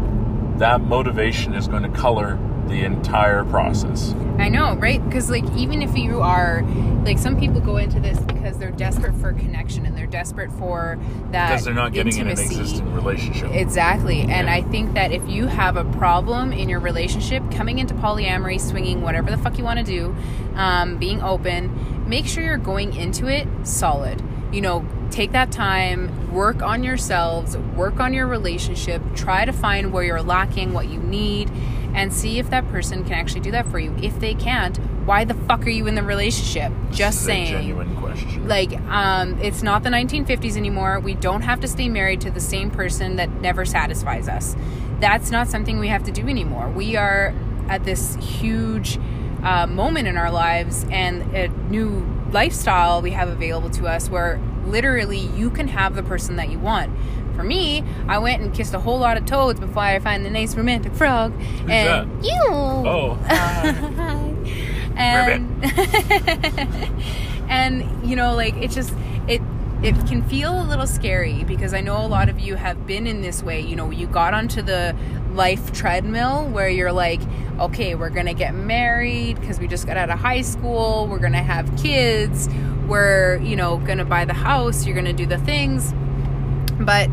that 0.57 0.81
motivation 0.81 1.53
is 1.53 1.67
going 1.67 1.83
to 1.83 1.89
color 1.89 2.39
the 2.67 2.83
entire 2.83 3.45
process. 3.45 4.13
I 4.39 4.49
know, 4.49 4.75
right? 4.75 5.03
Because 5.05 5.29
like 5.29 5.45
even 5.55 5.81
if 5.81 5.97
you 5.97 6.21
are 6.21 6.63
like 7.05 7.17
some 7.17 7.39
people 7.39 7.61
go 7.61 7.77
into 7.77 7.99
this 7.99 8.19
because 8.19 8.57
they're 8.57 8.71
desperate 8.71 9.15
for 9.15 9.31
connection 9.33 9.85
and 9.85 9.97
they're 9.97 10.05
desperate 10.05 10.51
for 10.53 10.99
that 11.31 11.49
Because 11.49 11.63
they're 11.65 11.73
not 11.73 11.93
getting 11.93 12.11
intimacy. 12.13 12.43
in 12.45 12.51
an 12.51 12.59
existing 12.59 12.93
relationship. 12.93 13.51
Exactly. 13.53 14.21
And 14.21 14.47
Yeah. 14.47 14.53
I 14.53 14.61
think 14.63 14.93
that 14.95 15.11
if 15.13 15.27
you 15.29 15.47
have 15.47 15.77
a 15.77 15.85
problem 15.85 16.51
in 16.51 16.67
your 16.67 16.79
relationship, 16.81 17.41
coming 17.51 17.79
into 17.79 17.93
polyamory, 17.95 18.59
swinging, 18.59 19.01
whatever 19.01 19.31
the 19.31 19.37
fuck 19.37 19.57
you 19.57 19.63
want 19.63 19.79
to 19.79 19.85
do, 19.85 20.13
um, 20.55 20.97
being 20.97 21.21
open, 21.21 21.96
make 22.07 22.25
sure 22.25 22.43
you're 22.43 22.57
going 22.57 22.95
into 22.95 23.27
it 23.27 23.47
solid. 23.63 24.21
You 24.51 24.61
know, 24.61 24.85
take 25.11 25.33
that 25.33 25.51
time, 25.51 26.31
work 26.33 26.61
on 26.61 26.83
yourselves, 26.83 27.57
work 27.57 27.99
on 27.99 28.13
your 28.13 28.27
relationship, 28.27 29.01
try 29.15 29.45
to 29.45 29.51
find 29.51 29.91
where 29.91 30.03
you're 30.03 30.21
lacking, 30.21 30.73
what 30.73 30.87
you 30.87 30.99
need, 30.99 31.51
and 31.93 32.13
see 32.13 32.39
if 32.39 32.49
that 32.49 32.67
person 32.69 33.03
can 33.03 33.13
actually 33.13 33.41
do 33.41 33.51
that 33.51 33.67
for 33.67 33.79
you. 33.79 33.93
If 34.01 34.19
they 34.19 34.33
can't, 34.35 34.77
why 35.05 35.25
the 35.25 35.33
fuck 35.33 35.65
are 35.65 35.69
you 35.69 35.87
in 35.87 35.95
the 35.95 36.03
relationship? 36.03 36.71
Just 36.91 36.97
This 36.97 37.15
is 37.15 37.21
a 37.23 37.25
saying 37.25 37.51
genuine 37.53 37.95
question. 37.97 38.47
like 38.47 38.77
um, 38.89 39.39
it's 39.41 39.63
not 39.63 39.83
the 39.83 39.89
1950s 39.89 40.57
anymore 40.57 40.99
we 40.99 41.13
don't 41.15 41.41
have 41.43 41.59
to 41.61 41.67
stay 41.67 41.87
married 41.87 42.19
to 42.21 42.31
the 42.31 42.39
same 42.41 42.69
person 42.69 43.15
that 43.15 43.29
never 43.41 43.63
satisfies 43.65 44.27
us 44.27 44.55
that's 44.99 45.29
not 45.31 45.47
something 45.47 45.79
we 45.79 45.87
have 45.87 46.03
to 46.03 46.11
do 46.11 46.27
anymore 46.27 46.69
we 46.69 46.95
are 46.97 47.33
at 47.69 47.83
this 47.85 48.15
huge 48.15 48.97
uh, 49.43 49.67
moment 49.67 50.07
in 50.07 50.17
our 50.17 50.31
lives 50.31 50.85
and 50.89 51.35
a 51.35 51.47
new 51.69 52.05
lifestyle 52.31 53.01
we 53.01 53.11
have 53.11 53.29
available 53.29 53.69
to 53.69 53.87
us 53.87 54.09
where 54.09 54.41
literally 54.65 55.19
you 55.19 55.49
can 55.49 55.67
have 55.67 55.95
the 55.95 56.03
person 56.03 56.35
that 56.35 56.49
you 56.49 56.59
want 56.59 56.91
for 57.37 57.43
me, 57.43 57.83
I 58.07 58.17
went 58.17 58.41
and 58.41 58.51
kissed 58.51 58.73
a 58.73 58.79
whole 58.79 58.97
lot 58.97 59.15
of 59.15 59.27
toads 59.27 59.59
before 59.59 59.83
I 59.83 59.99
find 59.99 60.25
the 60.25 60.29
nice 60.31 60.55
romantic 60.55 60.91
frog. 60.93 61.31
and 61.69 61.69
that? 61.69 62.07
you. 62.25 62.33
Oh, 62.49 63.13
hi. 63.27 64.33
and 64.95 65.47
and 67.47 68.09
you 68.09 68.15
know 68.15 68.33
like 68.33 68.55
it 68.55 68.71
just 68.71 68.91
it 69.27 69.39
it 69.83 69.93
can 70.07 70.23
feel 70.23 70.59
a 70.59 70.65
little 70.65 70.87
scary 70.87 71.43
because 71.43 71.73
i 71.73 71.79
know 71.79 72.03
a 72.03 72.07
lot 72.07 72.29
of 72.29 72.39
you 72.39 72.55
have 72.55 72.87
been 72.87 73.05
in 73.05 73.21
this 73.21 73.43
way. 73.43 73.61
You 73.61 73.75
know 73.75 73.91
you 73.91 74.07
got 74.07 74.33
onto 74.33 74.61
the 74.61 74.95
life 75.33 75.71
treadmill 75.71 76.47
where 76.49 76.67
you're 76.67 76.91
like 76.91 77.21
okay 77.59 77.93
we're 77.93 78.09
gonna 78.09 78.33
get 78.33 78.55
married 78.55 79.39
because 79.39 79.59
we 79.59 79.67
just 79.67 79.85
got 79.85 79.97
out 79.97 80.09
of 80.09 80.17
high 80.17 80.41
school 80.41 81.07
we're 81.07 81.19
gonna 81.19 81.43
have 81.43 81.75
kids 81.77 82.49
we're 82.87 83.37
you 83.43 83.55
know 83.55 83.77
gonna 83.77 84.05
buy 84.05 84.25
the 84.25 84.33
house 84.33 84.85
you're 84.85 84.95
gonna 84.95 85.13
do 85.13 85.25
the 85.25 85.37
things. 85.39 85.93
But 86.79 87.09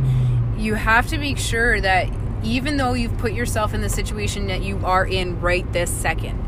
you 0.57 0.75
have 0.75 1.09
to 1.09 1.19
make 1.19 1.39
sure 1.39 1.81
that 1.81 2.09
even 2.43 2.77
though 2.77 2.93
you've 2.93 3.17
put 3.19 3.33
yourself 3.33 3.75
in 3.75 3.81
the 3.81 3.89
situation 3.89 4.47
that 4.47 4.63
you 4.63 4.79
are 4.85 5.07
in 5.07 5.41
right 5.41 5.71
this 5.73 5.91
second 5.91 6.41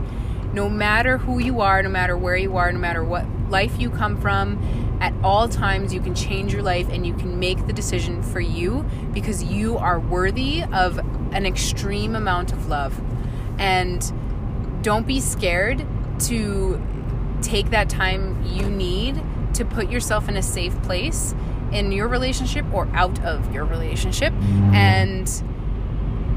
no 0.53 0.71
matter 0.71 1.19
who 1.19 1.39
you 1.39 1.61
are, 1.61 1.83
no 1.83 1.91
matter 1.91 2.17
where 2.17 2.35
you 2.35 2.57
are, 2.57 2.73
no 2.73 2.79
matter 2.79 3.05
what 3.05 3.27
life 3.51 3.79
you 3.79 3.91
come 3.91 4.19
from, 4.19 4.57
at 5.07 5.15
all 5.23 5.49
times 5.49 5.95
you 5.95 6.01
can 6.01 6.17
change 6.17 6.53
your 6.53 6.63
life 6.63 6.89
and 6.89 7.07
you 7.07 7.15
can 7.15 7.39
make 7.39 7.65
the 7.69 7.73
decision 7.73 8.25
for 8.25 8.41
you 8.41 8.85
because 9.13 9.45
you 9.45 9.79
are 9.79 10.01
worthy 10.01 10.65
of 10.73 10.99
an 11.33 11.47
extreme 11.47 12.17
amount 12.17 12.53
of 12.53 12.67
love. 12.67 13.01
And 13.57 14.03
don't 14.83 15.07
be 15.07 15.21
scared 15.21 15.87
to 16.23 16.83
take 17.41 17.71
that 17.71 17.89
time 17.89 18.45
you 18.45 18.69
need 18.69 19.23
to 19.55 19.65
put 19.65 19.91
yourself 19.91 20.29
in 20.29 20.37
a 20.37 20.43
safe 20.43 20.81
place 20.83 21.37
in 21.73 21.93
your 21.93 22.09
relationship 22.09 22.65
or 22.73 22.89
out 22.93 23.23
of 23.25 23.55
your 23.55 23.65
relationship 23.65 24.33
and 24.73 25.31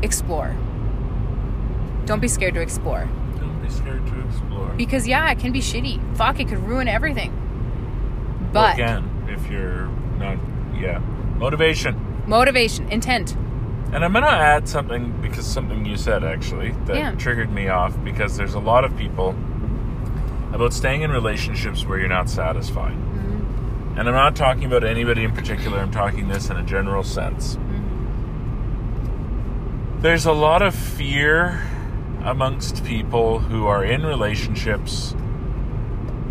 explore. 0.03 0.55
Don't 2.05 2.19
be 2.19 2.27
scared 2.27 2.53
to 2.53 2.61
explore. 2.61 3.09
Don't 3.39 3.61
be 3.63 3.69
scared 3.69 4.05
to 4.05 4.25
explore. 4.27 4.73
Because 4.75 5.07
yeah, 5.07 5.31
it 5.31 5.39
can 5.39 5.51
be 5.51 5.59
shitty. 5.59 6.15
Fuck, 6.15 6.39
it 6.39 6.47
could 6.47 6.59
ruin 6.59 6.87
everything. 6.87 7.33
But 8.51 8.73
again, 8.75 9.27
if 9.29 9.49
you're 9.49 9.87
not, 10.17 10.37
yeah, 10.79 10.99
motivation. 11.37 12.23
motivation, 12.27 12.87
intent. 12.89 13.35
And 13.91 14.03
I'm 14.05 14.13
gonna 14.13 14.27
add 14.27 14.67
something 14.69 15.11
because 15.21 15.45
something 15.47 15.85
you 15.85 15.97
said 15.97 16.23
actually 16.23 16.71
that 16.85 16.95
Yeah. 16.95 17.11
triggered 17.15 17.51
me 17.51 17.69
off 17.69 17.95
because 18.03 18.37
there's 18.37 18.53
a 18.53 18.59
lot 18.59 18.83
of 18.85 18.95
people 18.97 19.35
about 20.53 20.73
staying 20.73 21.01
in 21.01 21.11
relationships 21.11 21.85
where 21.85 21.97
you're 21.99 22.07
not 22.07 22.29
satisfied. 22.29 22.93
Mm-hmm. 22.93 23.99
And 23.99 24.07
I'm 24.07 24.15
not 24.15 24.35
talking 24.35 24.65
about 24.65 24.83
anybody 24.83 25.23
in 25.23 25.31
particular. 25.31 25.79
I'm 25.79 25.91
talking 25.91 26.27
this 26.27 26.49
in 26.49 26.57
a 26.57 26.63
general 26.63 27.03
sense. 27.03 27.55
Mm-hmm. 27.55 27.75
There's 30.01 30.25
a 30.25 30.31
lot 30.33 30.61
of 30.61 30.73
fear 30.75 31.61
amongst 32.23 32.83
people 32.85 33.39
who 33.39 33.65
are 33.67 33.83
in 33.83 34.05
relationships 34.05 35.13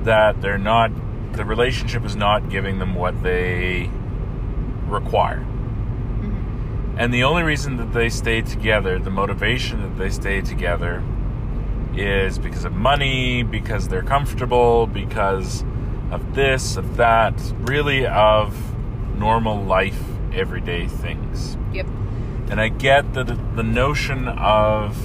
that 0.04 0.40
they're 0.40 0.59
not 0.59 0.90
the 1.38 1.44
relationship 1.44 2.05
is 2.05 2.16
not 2.16 2.51
giving 2.51 2.81
them 2.81 2.96
what 2.96 3.22
they 3.22 3.88
require. 4.88 5.38
Mm-hmm. 5.38 6.96
And 6.98 7.14
the 7.14 7.22
only 7.22 7.44
reason 7.44 7.77
that 7.77 7.92
they 7.92 8.09
stay 8.09 8.42
together, 8.42 8.98
the 8.98 9.11
motivation 9.11 9.81
that 9.83 9.96
they 9.96 10.11
stay 10.11 10.40
together, 10.40 11.03
is 11.94 12.40
because 12.40 12.64
of 12.64 12.72
money, 12.72 13.44
because 13.44 13.87
they're 13.87 14.03
comfortable, 14.03 14.88
because 14.88 15.64
of 16.11 16.35
this, 16.35 16.77
of 16.77 16.96
that, 16.96 17.40
really 17.61 18.05
of 18.05 18.57
normal 19.16 19.62
life, 19.62 20.03
everyday 20.35 20.88
things. 20.88 21.57
Yep. 21.72 21.87
And 22.51 22.61
I 22.61 22.68
get 22.68 23.14
that 23.14 23.29
the 23.55 23.62
notion 23.62 24.27
of 24.27 24.96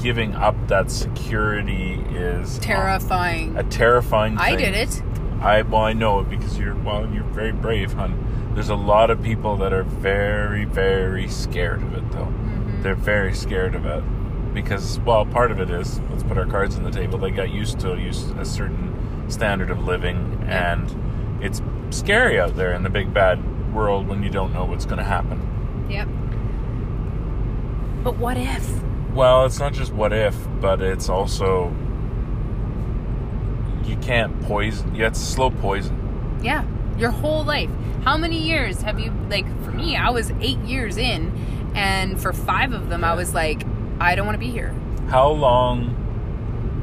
giving 0.00 0.36
up 0.36 0.54
that 0.68 0.90
security 0.90 1.94
is 2.10 2.58
uh, 2.58 2.62
Terrifying. 2.62 3.56
a 3.56 3.64
terrifying 3.64 4.36
thing. 4.36 4.54
I 4.54 4.56
did 4.56 4.74
it. 4.74 5.02
I 5.44 5.60
well, 5.60 5.82
I 5.82 5.92
know 5.92 6.20
it 6.20 6.30
because 6.30 6.58
you're 6.58 6.74
well, 6.74 7.06
you're 7.12 7.22
very 7.24 7.52
brave, 7.52 7.92
hon. 7.92 8.52
There's 8.54 8.70
a 8.70 8.74
lot 8.74 9.10
of 9.10 9.22
people 9.22 9.58
that 9.58 9.74
are 9.74 9.82
very, 9.82 10.64
very 10.64 11.28
scared 11.28 11.82
of 11.82 11.92
it, 11.92 12.10
though. 12.12 12.24
Mm-hmm. 12.24 12.82
They're 12.82 12.94
very 12.94 13.34
scared 13.34 13.74
of 13.74 13.84
it 13.84 14.02
because, 14.54 15.00
well, 15.00 15.26
part 15.26 15.50
of 15.50 15.60
it 15.60 15.68
is 15.68 16.00
let's 16.10 16.22
put 16.22 16.38
our 16.38 16.46
cards 16.46 16.76
on 16.76 16.82
the 16.82 16.90
table. 16.90 17.18
They 17.18 17.30
got 17.30 17.50
used 17.50 17.78
to 17.80 17.94
use 17.96 18.30
a 18.38 18.44
certain 18.44 19.26
standard 19.28 19.70
of 19.70 19.84
living, 19.84 20.42
and 20.46 21.42
it's 21.44 21.60
scary 21.90 22.40
out 22.40 22.56
there 22.56 22.72
in 22.72 22.82
the 22.82 22.90
big 22.90 23.12
bad 23.12 23.74
world 23.74 24.08
when 24.08 24.22
you 24.22 24.30
don't 24.30 24.54
know 24.54 24.64
what's 24.64 24.86
going 24.86 24.98
to 24.98 25.04
happen. 25.04 25.86
Yep. 25.90 26.08
But 28.02 28.16
what 28.16 28.38
if? 28.38 28.82
Well, 29.12 29.44
it's 29.44 29.58
not 29.58 29.74
just 29.74 29.92
what 29.92 30.14
if, 30.14 30.36
but 30.60 30.80
it's 30.80 31.10
also 31.10 31.74
you 33.86 33.96
can't 33.96 34.40
poison. 34.42 34.94
You 34.94 35.04
have 35.04 35.12
to 35.14 35.18
slow 35.20 35.50
poison. 35.50 36.40
Yeah. 36.42 36.64
Your 36.98 37.10
whole 37.10 37.44
life. 37.44 37.70
How 38.04 38.16
many 38.16 38.38
years 38.38 38.82
have 38.82 39.00
you 39.00 39.10
like 39.30 39.46
for 39.64 39.70
me, 39.72 39.96
I 39.96 40.10
was 40.10 40.30
8 40.40 40.58
years 40.58 40.96
in 40.96 41.32
and 41.74 42.20
for 42.20 42.32
5 42.32 42.72
of 42.72 42.88
them 42.88 43.02
I 43.02 43.14
was 43.14 43.34
like 43.34 43.64
I 43.98 44.14
don't 44.14 44.26
want 44.26 44.36
to 44.36 44.46
be 44.46 44.50
here. 44.50 44.72
how 45.08 45.28
long 45.28 46.00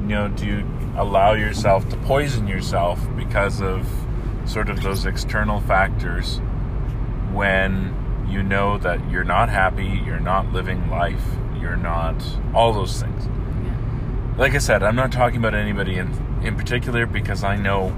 you 0.01 0.15
know 0.15 0.27
do 0.29 0.45
you 0.45 0.65
allow 0.97 1.33
yourself 1.33 1.87
to 1.89 1.97
poison 1.97 2.47
yourself 2.47 2.99
because 3.15 3.61
of 3.61 3.87
sort 4.45 4.69
of 4.69 4.81
those 4.83 5.05
external 5.05 5.61
factors 5.61 6.41
when 7.31 7.95
you 8.27 8.43
know 8.43 8.77
that 8.77 8.99
you're 9.09 9.23
not 9.23 9.47
happy 9.49 10.01
you're 10.05 10.19
not 10.19 10.51
living 10.51 10.89
life 10.89 11.23
you're 11.59 11.77
not 11.77 12.15
all 12.53 12.73
those 12.73 13.01
things 13.01 13.27
like 14.37 14.53
i 14.55 14.57
said 14.57 14.81
i'm 14.83 14.95
not 14.95 15.11
talking 15.11 15.37
about 15.37 15.53
anybody 15.53 15.95
in 15.95 16.07
in 16.43 16.55
particular 16.55 17.05
because 17.05 17.43
i 17.43 17.55
know 17.55 17.93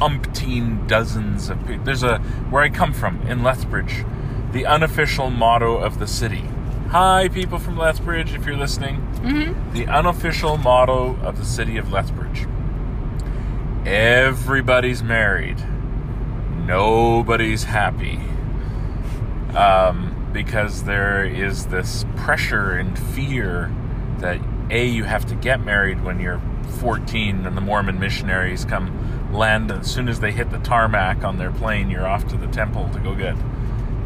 umpteen 0.00 0.86
dozens 0.88 1.48
of 1.48 1.58
people 1.66 1.84
there's 1.84 2.02
a 2.02 2.18
where 2.50 2.62
i 2.62 2.68
come 2.68 2.92
from 2.92 3.20
in 3.22 3.42
lethbridge 3.42 4.04
the 4.52 4.66
unofficial 4.66 5.30
motto 5.30 5.76
of 5.76 5.98
the 5.98 6.06
city 6.06 6.44
hi 6.90 7.28
people 7.28 7.58
from 7.58 7.76
lethbridge 7.76 8.34
if 8.34 8.44
you're 8.46 8.56
listening 8.56 9.00
Mhm. 9.22 9.72
the 9.72 9.86
unofficial 9.86 10.56
motto 10.56 11.16
of 11.22 11.36
the 11.38 11.44
city 11.44 11.78
of 11.78 11.90
Lethbridge. 11.90 12.46
Everybody's 13.84 15.02
married. 15.02 15.58
nobody's 16.66 17.64
happy. 17.64 18.20
Um, 19.56 20.14
because 20.32 20.82
there 20.84 21.24
is 21.24 21.66
this 21.66 22.04
pressure 22.16 22.72
and 22.72 22.98
fear 22.98 23.72
that 24.18 24.38
A, 24.70 24.86
you 24.86 25.04
have 25.04 25.26
to 25.26 25.34
get 25.34 25.64
married 25.64 26.02
when 26.02 26.20
you're 26.20 26.40
14 26.80 27.46
and 27.46 27.56
the 27.56 27.60
Mormon 27.60 27.98
missionaries 28.00 28.64
come 28.64 29.32
land 29.32 29.70
as 29.70 29.90
soon 29.90 30.08
as 30.08 30.20
they 30.20 30.32
hit 30.32 30.50
the 30.50 30.58
tarmac 30.58 31.24
on 31.24 31.38
their 31.38 31.52
plane, 31.52 31.90
you're 31.90 32.06
off 32.06 32.26
to 32.28 32.36
the 32.36 32.46
temple 32.48 32.88
to 32.92 32.98
go 33.00 33.14
get 33.14 33.36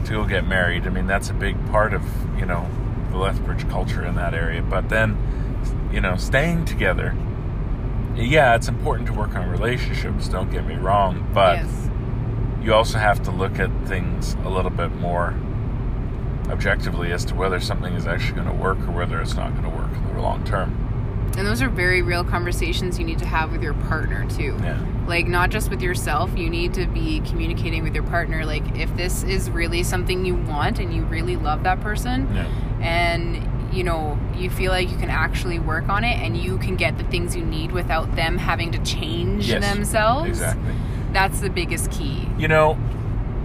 to 0.05 0.13
go 0.13 0.25
get 0.25 0.47
married. 0.47 0.87
I 0.87 0.91
mean, 0.91 1.07
that's 1.07 1.31
a 1.31 1.35
big 1.35 1.57
part 1.71 1.93
of, 1.93 2.03
you 2.39 2.47
know, 2.47 2.69
the 3.11 3.19
Lethbridge 3.19 3.69
culture 3.69 4.05
in 4.05 4.15
that 4.17 4.35
area. 4.35 4.63
But 4.63 4.89
then, 4.89 5.19
you 5.93 6.01
know, 6.01 6.17
staying 6.17 6.65
together, 6.65 7.15
yeah, 8.17 8.55
it's 8.55 8.69
important 8.69 9.09
to 9.09 9.15
work 9.15 9.35
on 9.35 9.49
relationships, 9.51 10.29
don't 10.29 10.51
get 10.51 10.67
me 10.67 10.77
wrong, 10.77 11.29
but 11.35 11.59
yes. 11.59 11.91
you 12.63 12.73
also 12.75 12.99
have 12.99 13.23
to 13.25 13.31
look 13.31 13.59
at 13.59 13.71
things 13.87 14.35
a 14.45 14.49
little 14.49 14.71
bit 14.71 14.93
more 14.97 15.35
objectively 16.51 17.13
as 17.13 17.25
to 17.27 17.35
whether 17.35 17.61
something 17.61 17.95
is 17.95 18.07
actually 18.07 18.35
going 18.35 18.49
to 18.49 18.55
work 18.55 18.79
or 18.81 18.91
whether 18.93 19.21
it's 19.21 19.35
not 19.35 19.51
going 19.53 19.65
to 19.65 19.71
work 19.77 19.93
in 19.93 20.15
the 20.15 20.21
long 20.21 20.45
term. 20.45 20.87
And 21.39 21.47
those 21.47 21.63
are 21.63 21.69
very 21.69 22.03
real 22.03 22.25
conversations 22.25 22.99
you 22.99 23.05
need 23.05 23.21
to 23.21 23.27
have 23.27 23.53
with 23.53 23.63
your 23.63 23.75
partner 23.75 24.29
too. 24.29 24.57
Yeah. 24.63 24.85
Like 25.07 25.27
not 25.29 25.51
just 25.51 25.71
with 25.71 25.81
yourself, 25.81 26.37
you 26.37 26.51
need 26.51 26.75
to 26.75 26.87
be 26.87 27.21
communicating 27.21 27.85
with 27.85 27.95
your 27.95 28.03
partner 28.05 28.45
like 28.45 28.65
if 28.77 28.95
this 28.97 29.23
is 29.23 29.49
really 29.51 29.83
something 29.85 30.25
you 30.25 30.35
want 30.35 30.81
and 30.81 30.93
you 30.93 31.05
really 31.05 31.37
love 31.37 31.63
that 31.63 31.81
person 31.81 32.29
Yeah. 32.35 32.47
and 32.81 33.47
you 33.73 33.85
know, 33.85 34.19
you 34.35 34.51
feel 34.51 34.73
like 34.73 34.91
you 34.91 34.97
can 34.97 35.11
actually 35.11 35.61
work 35.61 35.89
on 35.89 36.03
it 36.03 36.19
and 36.19 36.37
you 36.37 36.59
can 36.59 36.75
get 36.75 36.99
the 36.99 37.05
things 37.05 37.37
you 37.37 37.45
need 37.45 37.71
without 37.71 38.17
them 38.17 38.37
having 38.37 38.73
to 38.73 38.79
change 38.83 39.49
Yes, 39.49 39.63
themselves. 39.63 40.29
Exactly. 40.31 40.75
That's 41.13 41.39
the 41.39 41.51
biggest 41.51 41.93
key. 41.93 42.29
You 42.37 42.49
know, 42.49 42.77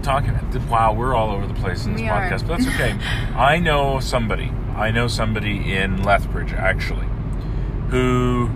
talking. 0.05 0.29
About 0.29 0.69
wow, 0.69 0.93
we're 0.93 1.13
all 1.15 1.31
over 1.31 1.45
the 1.47 1.53
place 1.55 1.85
in 1.85 1.93
this 1.93 2.01
We 2.01 2.07
are. 2.07 2.21
podcast, 2.29 2.47
but 2.47 2.59
that's 2.59 2.67
okay. 2.67 2.91
I 3.35 3.59
know 3.59 3.99
somebody. 3.99 4.51
I 4.75 4.91
know 4.91 5.07
somebody 5.07 5.73
in 5.73 6.03
Lethbridge 6.03 6.53
actually, 6.53 7.07
who 7.89 8.49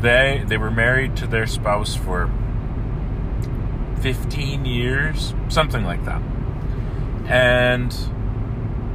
they 0.00 0.42
they 0.46 0.56
were 0.56 0.70
married 0.70 1.16
to 1.16 1.26
their 1.26 1.46
spouse 1.46 1.94
for 1.94 2.30
fifteen 4.00 4.64
years, 4.64 5.34
something 5.48 5.84
like 5.84 6.04
that, 6.04 6.22
and 7.26 7.94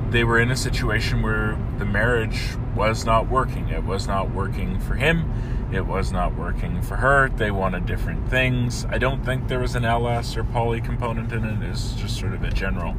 they 0.09 0.23
were 0.23 0.39
in 0.39 0.51
a 0.51 0.55
situation 0.55 1.21
where 1.21 1.57
the 1.79 1.85
marriage 1.85 2.49
was 2.75 3.05
not 3.05 3.27
working. 3.29 3.69
It 3.69 3.83
was 3.83 4.07
not 4.07 4.31
working 4.31 4.79
for 4.79 4.95
him. 4.95 5.56
It 5.71 5.85
was 5.85 6.11
not 6.11 6.35
working 6.35 6.81
for 6.81 6.95
her. 6.95 7.29
They 7.29 7.51
wanted 7.51 7.85
different 7.85 8.29
things. 8.29 8.85
I 8.85 8.97
don't 8.97 9.23
think 9.23 9.47
there 9.47 9.59
was 9.59 9.75
an 9.75 9.83
LS 9.83 10.37
or 10.37 10.43
poly 10.43 10.79
component 10.79 11.31
in 11.33 11.43
it. 11.43 11.61
It 11.61 11.69
was 11.69 11.93
just 11.95 12.17
sort 12.17 12.33
of 12.33 12.43
a 12.43 12.49
general. 12.49 12.95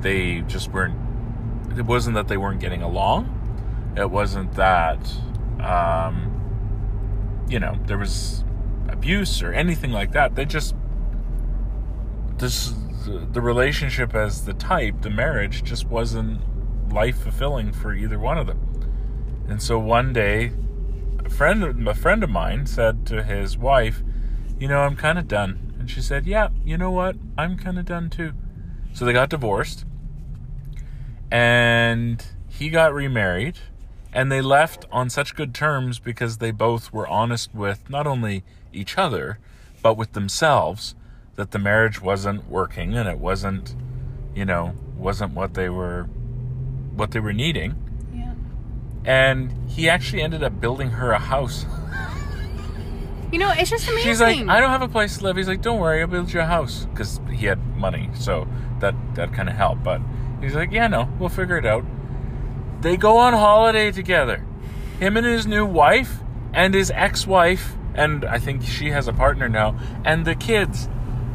They 0.00 0.42
just 0.42 0.70
weren't. 0.70 0.94
It 1.76 1.84
wasn't 1.84 2.14
that 2.14 2.28
they 2.28 2.36
weren't 2.36 2.60
getting 2.60 2.82
along. 2.82 3.32
It 3.96 4.10
wasn't 4.10 4.54
that, 4.54 4.98
um, 5.60 7.44
you 7.48 7.58
know, 7.58 7.76
there 7.86 7.98
was 7.98 8.44
abuse 8.88 9.42
or 9.42 9.52
anything 9.52 9.90
like 9.90 10.12
that. 10.12 10.36
They 10.36 10.44
just 10.44 10.74
this 12.38 12.72
the 13.06 13.40
relationship 13.40 14.14
as 14.14 14.44
the 14.44 14.52
type, 14.52 15.02
the 15.02 15.10
marriage 15.10 15.62
just 15.62 15.86
wasn't 15.86 16.40
life 16.92 17.18
fulfilling 17.18 17.72
for 17.72 17.94
either 17.94 18.18
one 18.18 18.38
of 18.38 18.46
them. 18.46 18.60
And 19.48 19.62
so 19.62 19.78
one 19.78 20.12
day, 20.12 20.52
a 21.26 21.30
friend 21.30 21.88
a 21.88 21.94
friend 21.94 22.22
of 22.22 22.30
mine 22.30 22.66
said 22.66 23.04
to 23.06 23.22
his 23.22 23.58
wife, 23.58 24.02
"You 24.58 24.68
know, 24.68 24.80
I'm 24.80 24.96
kind 24.96 25.18
of 25.18 25.26
done." 25.26 25.74
And 25.78 25.90
she 25.90 26.00
said, 26.00 26.26
"Yeah, 26.26 26.48
you 26.64 26.78
know 26.78 26.90
what? 26.90 27.16
I'm 27.36 27.56
kind 27.56 27.78
of 27.78 27.84
done 27.84 28.10
too." 28.10 28.32
So 28.92 29.04
they 29.04 29.12
got 29.12 29.28
divorced. 29.28 29.84
And 31.30 32.24
he 32.48 32.70
got 32.70 32.94
remarried 32.94 33.58
and 34.12 34.30
they 34.32 34.40
left 34.40 34.86
on 34.90 35.10
such 35.10 35.34
good 35.34 35.52
terms 35.52 35.98
because 35.98 36.38
they 36.38 36.50
both 36.50 36.92
were 36.92 37.06
honest 37.06 37.54
with 37.54 37.90
not 37.90 38.06
only 38.06 38.44
each 38.72 38.96
other 38.96 39.38
but 39.82 39.96
with 39.96 40.12
themselves 40.12 40.94
that 41.34 41.50
the 41.50 41.58
marriage 41.58 42.00
wasn't 42.00 42.48
working 42.48 42.96
and 42.96 43.08
it 43.08 43.18
wasn't 43.18 43.74
you 44.34 44.44
know 44.44 44.74
wasn't 44.96 45.34
what 45.34 45.52
they 45.54 45.68
were 45.68 46.04
what 46.94 47.10
they 47.10 47.20
were 47.20 47.32
needing. 47.32 47.74
And 49.06 49.52
he 49.68 49.88
actually 49.88 50.20
ended 50.20 50.42
up 50.42 50.60
building 50.60 50.90
her 50.90 51.12
a 51.12 51.18
house. 51.18 51.64
You 53.32 53.38
know, 53.38 53.52
it's 53.56 53.70
just 53.70 53.88
amazing. 53.88 54.08
she's 54.10 54.20
like 54.20 54.38
i 54.48 54.60
don't 54.60 54.70
have 54.70 54.82
a 54.82 54.88
place 54.88 55.18
to 55.18 55.24
live. 55.24 55.36
He's 55.36 55.48
like 55.48 55.62
don't 55.62 55.80
worry 55.80 56.00
i'll 56.00 56.06
build 56.06 56.32
you 56.32 56.40
a 56.40 56.44
house. 56.44 56.86
Because 56.86 57.20
he 57.32 57.46
had 57.46 57.58
money 57.76 58.10
so 58.14 58.46
that 58.80 58.94
that 59.14 59.32
kind 59.32 59.48
of 59.48 59.54
helped 59.54 59.82
but 59.82 60.00
he's 60.40 60.54
like 60.54 60.70
yeah 60.70 60.86
no 60.86 61.08
we'll 61.18 61.28
figure 61.28 61.56
it 61.56 61.66
out. 61.66 61.84
They 62.82 62.96
go 62.96 63.16
on 63.18 63.32
holiday 63.32 63.90
together. 63.90 64.44
Him 65.00 65.16
and 65.16 65.26
his 65.26 65.46
new 65.46 65.64
wife 65.66 66.18
and 66.52 66.72
his 66.74 66.90
ex-wife 66.90 67.76
and 67.94 68.24
i 68.24 68.38
think 68.38 68.62
she 68.62 68.90
has 68.90 69.08
a 69.08 69.12
partner 69.12 69.48
now 69.48 69.78
and 70.04 70.24
the 70.24 70.34
kids 70.34 70.88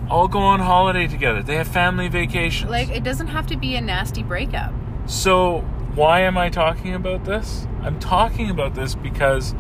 all 0.09 0.27
go 0.27 0.39
on 0.39 0.59
holiday 0.59 1.07
together. 1.07 1.41
They 1.41 1.55
have 1.55 1.67
family 1.67 2.07
vacations. 2.09 2.69
Like 2.69 2.89
it 2.89 3.03
doesn't 3.03 3.27
have 3.27 3.47
to 3.47 3.57
be 3.57 3.75
a 3.75 3.81
nasty 3.81 4.23
breakup. 4.23 4.73
so 5.05 5.63
why 5.95 6.21
am 6.21 6.37
I 6.37 6.49
talking 6.49 6.93
about 6.93 7.25
this? 7.25 7.67
I'm 7.81 7.99
talking 7.99 8.49
about 8.49 8.75
this 8.75 8.95
because 8.95 9.53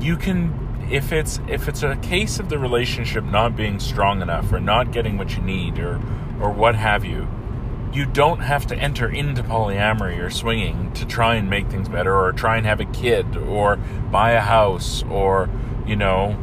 you 0.00 0.16
can 0.16 0.60
if 0.90 1.12
it's 1.12 1.40
if 1.48 1.68
it's 1.68 1.82
a 1.82 1.96
case 1.96 2.38
of 2.38 2.48
the 2.48 2.58
relationship 2.58 3.24
not 3.24 3.56
being 3.56 3.78
strong 3.80 4.22
enough 4.22 4.52
or 4.52 4.60
not 4.60 4.92
getting 4.92 5.16
what 5.16 5.36
you 5.36 5.42
need 5.42 5.78
or 5.78 6.00
or 6.40 6.50
what 6.50 6.74
have 6.74 7.04
you, 7.04 7.28
you 7.94 8.04
don't 8.04 8.40
have 8.40 8.66
to 8.66 8.76
enter 8.76 9.08
into 9.08 9.42
polyamory 9.42 10.18
or 10.18 10.28
swinging 10.28 10.92
to 10.94 11.06
try 11.06 11.36
and 11.36 11.48
make 11.48 11.68
things 11.68 11.88
better 11.88 12.14
or 12.14 12.32
try 12.32 12.56
and 12.56 12.66
have 12.66 12.80
a 12.80 12.84
kid 12.86 13.36
or 13.36 13.76
buy 14.10 14.32
a 14.32 14.40
house 14.40 15.04
or, 15.04 15.48
you 15.86 15.94
know, 15.94 16.36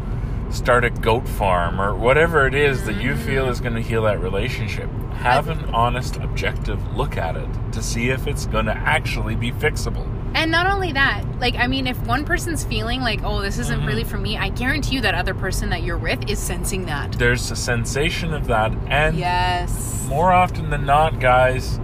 start 0.49 0.85
a 0.85 0.89
goat 0.89 1.27
farm 1.27 1.79
or 1.79 1.93
whatever 1.93 2.47
it 2.47 2.55
is 2.55 2.85
that 2.85 2.95
you 2.95 3.11
mm-hmm. 3.11 3.25
feel 3.25 3.49
is 3.49 3.59
going 3.59 3.75
to 3.75 3.81
heal 3.81 4.03
that 4.03 4.21
relationship. 4.21 4.89
Have 5.13 5.49
an 5.49 5.65
honest, 5.73 6.15
objective 6.17 6.95
look 6.95 7.17
at 7.17 7.35
it 7.35 7.47
to 7.73 7.83
see 7.83 8.09
if 8.09 8.27
it's 8.27 8.45
going 8.47 8.65
to 8.65 8.73
actually 8.75 9.35
be 9.35 9.51
fixable. 9.51 10.07
And 10.33 10.49
not 10.49 10.67
only 10.67 10.93
that, 10.93 11.23
like 11.39 11.55
I 11.55 11.67
mean, 11.67 11.87
if 11.87 11.97
one 12.07 12.23
person's 12.25 12.63
feeling 12.63 13.01
like, 13.01 13.21
"Oh, 13.23 13.41
this 13.41 13.57
isn't 13.59 13.79
mm-hmm. 13.79 13.87
really 13.87 14.03
for 14.03 14.17
me," 14.17 14.37
I 14.37 14.49
guarantee 14.49 14.95
you 14.95 15.01
that 15.01 15.13
other 15.13 15.33
person 15.33 15.69
that 15.69 15.83
you're 15.83 15.97
with 15.97 16.29
is 16.29 16.39
sensing 16.39 16.85
that. 16.85 17.13
There's 17.13 17.51
a 17.51 17.55
sensation 17.55 18.33
of 18.33 18.47
that, 18.47 18.71
and 18.87 19.17
Yes. 19.17 20.05
more 20.07 20.31
often 20.31 20.69
than 20.69 20.85
not, 20.85 21.19
guys, 21.19 21.79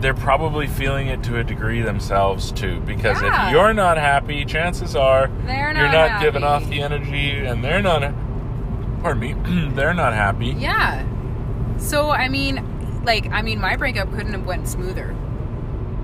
they're 0.00 0.14
probably 0.14 0.66
feeling 0.66 1.08
it 1.08 1.22
to 1.24 1.38
a 1.38 1.44
degree 1.44 1.82
themselves 1.82 2.52
too. 2.52 2.80
Because 2.80 3.20
Yeah. 3.22 3.46
if 3.48 3.52
you're 3.52 3.74
not 3.74 3.98
happy, 3.98 4.44
chances 4.44 4.96
are 4.96 5.28
They're 5.46 5.72
you're 5.74 5.92
not 5.92 6.10
not 6.12 6.20
giving 6.22 6.42
off 6.42 6.68
the 6.68 6.82
energy, 6.82 7.44
and 7.44 7.62
they're 7.62 7.82
not. 7.82 8.12
Pardon 9.02 9.20
me, 9.20 9.70
they're 9.74 9.94
not 9.94 10.14
happy. 10.14 10.54
Yeah. 10.58 11.02
So 11.78 12.10
I 12.10 12.28
mean, 12.28 13.02
like 13.04 13.30
I 13.30 13.42
mean, 13.42 13.60
my 13.60 13.76
breakup 13.76 14.10
couldn't 14.12 14.32
have 14.32 14.46
went 14.46 14.68
smoother. 14.68 15.14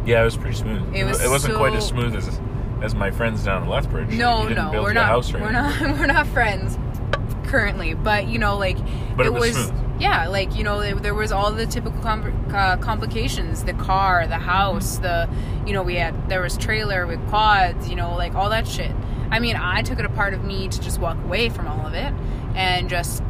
Yeah, 0.04 0.22
it 0.22 0.24
was 0.24 0.36
pretty 0.36 0.56
smooth. 0.56 0.94
It 0.94 1.04
was 1.04 1.20
it 1.22 1.28
wasn't 1.28 1.54
quite 1.54 1.74
as 1.74 1.86
smooth 1.86 2.14
as 2.14 2.40
as 2.82 2.94
my 2.94 3.10
friends 3.10 3.44
down 3.44 3.62
in 3.62 3.68
Lethbridge. 3.68 4.10
No, 4.10 4.48
no, 4.48 4.82
we're 4.82 4.92
not. 4.92 5.32
we're 5.32 5.50
not. 5.52 5.80
We're 5.98 6.06
not 6.06 6.26
friends 6.28 6.76
currently. 7.44 7.94
But 7.94 8.26
you 8.26 8.38
know, 8.38 8.56
like 8.56 8.78
But 9.16 9.26
it 9.26 9.32
was 9.32 9.54
smooth. 9.54 9.78
Yeah, 10.00 10.26
like 10.26 10.56
you 10.56 10.64
know, 10.64 10.80
there, 10.80 10.94
there 10.96 11.14
was 11.14 11.30
all 11.30 11.52
the 11.52 11.66
typical 11.66 12.00
com- 12.00 12.46
uh, 12.52 12.76
complications: 12.78 13.62
the 13.62 13.74
car, 13.74 14.26
the 14.26 14.38
house, 14.38 14.98
the 14.98 15.28
you 15.64 15.72
know, 15.72 15.82
we 15.82 15.94
had 15.94 16.28
there 16.28 16.42
was 16.42 16.56
trailer 16.56 17.06
with 17.06 17.24
quads, 17.28 17.88
you 17.88 17.94
know, 17.94 18.16
like 18.16 18.34
all 18.34 18.50
that 18.50 18.66
shit. 18.66 18.90
I 19.30 19.38
mean, 19.38 19.56
I 19.56 19.82
took 19.82 19.98
it 19.98 20.04
a 20.04 20.10
part 20.10 20.34
of 20.34 20.42
me 20.44 20.68
to 20.68 20.80
just 20.80 20.98
walk 20.98 21.16
away 21.18 21.48
from 21.48 21.68
all 21.68 21.86
of 21.86 21.94
it 21.94 22.12
and 22.54 22.88
just 22.90 23.22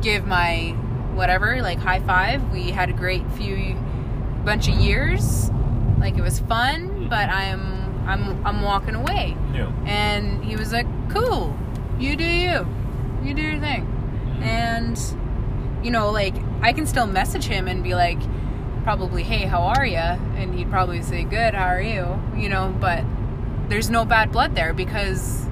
give 0.00 0.26
my 0.26 0.76
whatever, 1.20 1.60
like 1.60 1.78
high 1.78 2.00
five. 2.00 2.50
We 2.50 2.70
had 2.70 2.88
a 2.88 2.94
great 2.94 3.30
few 3.32 3.76
bunch 4.42 4.68
of 4.68 4.74
years. 4.74 5.50
Like 5.98 6.16
it 6.16 6.22
was 6.22 6.40
fun, 6.40 6.88
mm-hmm. 6.88 7.08
but 7.10 7.28
I'm 7.28 8.08
I'm 8.08 8.46
I'm 8.46 8.62
walking 8.62 8.94
away. 8.94 9.36
Yeah. 9.52 9.70
And 9.84 10.42
he 10.42 10.56
was 10.56 10.72
like, 10.72 10.86
"Cool, 11.10 11.54
you 11.98 12.16
do 12.16 12.24
you, 12.24 12.66
you 13.22 13.34
do 13.34 13.42
your 13.42 13.60
thing." 13.60 13.84
Mm-hmm. 13.84 14.42
And 14.42 15.84
you 15.84 15.90
know, 15.90 16.10
like 16.10 16.34
I 16.62 16.72
can 16.72 16.86
still 16.86 17.06
message 17.06 17.44
him 17.44 17.68
and 17.68 17.84
be 17.84 17.94
like, 17.94 18.18
probably, 18.82 19.22
"Hey, 19.22 19.44
how 19.44 19.60
are 19.60 19.84
you?" 19.84 20.08
And 20.40 20.54
he'd 20.54 20.70
probably 20.70 21.02
say, 21.02 21.24
"Good, 21.24 21.52
how 21.52 21.66
are 21.66 21.82
you?" 21.82 22.18
You 22.34 22.48
know, 22.48 22.74
but 22.80 23.04
there's 23.68 23.90
no 23.90 24.06
bad 24.06 24.32
blood 24.32 24.54
there 24.54 24.72
because 24.72 25.46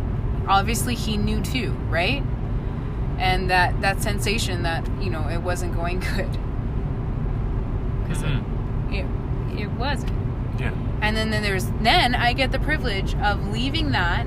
obviously 0.49 0.95
he 0.95 1.19
knew 1.19 1.43
too, 1.43 1.73
right? 1.91 2.25
And 3.19 3.51
that 3.51 3.81
that 3.81 4.01
sensation 4.03 4.63
that 4.63 4.87
you 5.01 5.11
know 5.11 5.29
it 5.29 5.39
wasn't 5.43 5.75
going 5.75 6.01
good 6.01 6.31
because 8.03 8.23
Mhm. 8.23 8.93
it, 8.93 9.05
it 9.57 9.61
it 9.63 9.71
wasn't. 9.73 10.13
Yeah. 10.59 10.71
And 11.01 11.17
then, 11.17 11.31
then 11.31 11.43
there's 11.43 11.67
then 11.81 12.15
I 12.15 12.33
get 12.33 12.53
the 12.53 12.59
privilege 12.59 13.15
of 13.17 13.49
leaving 13.49 13.91
that 13.93 14.27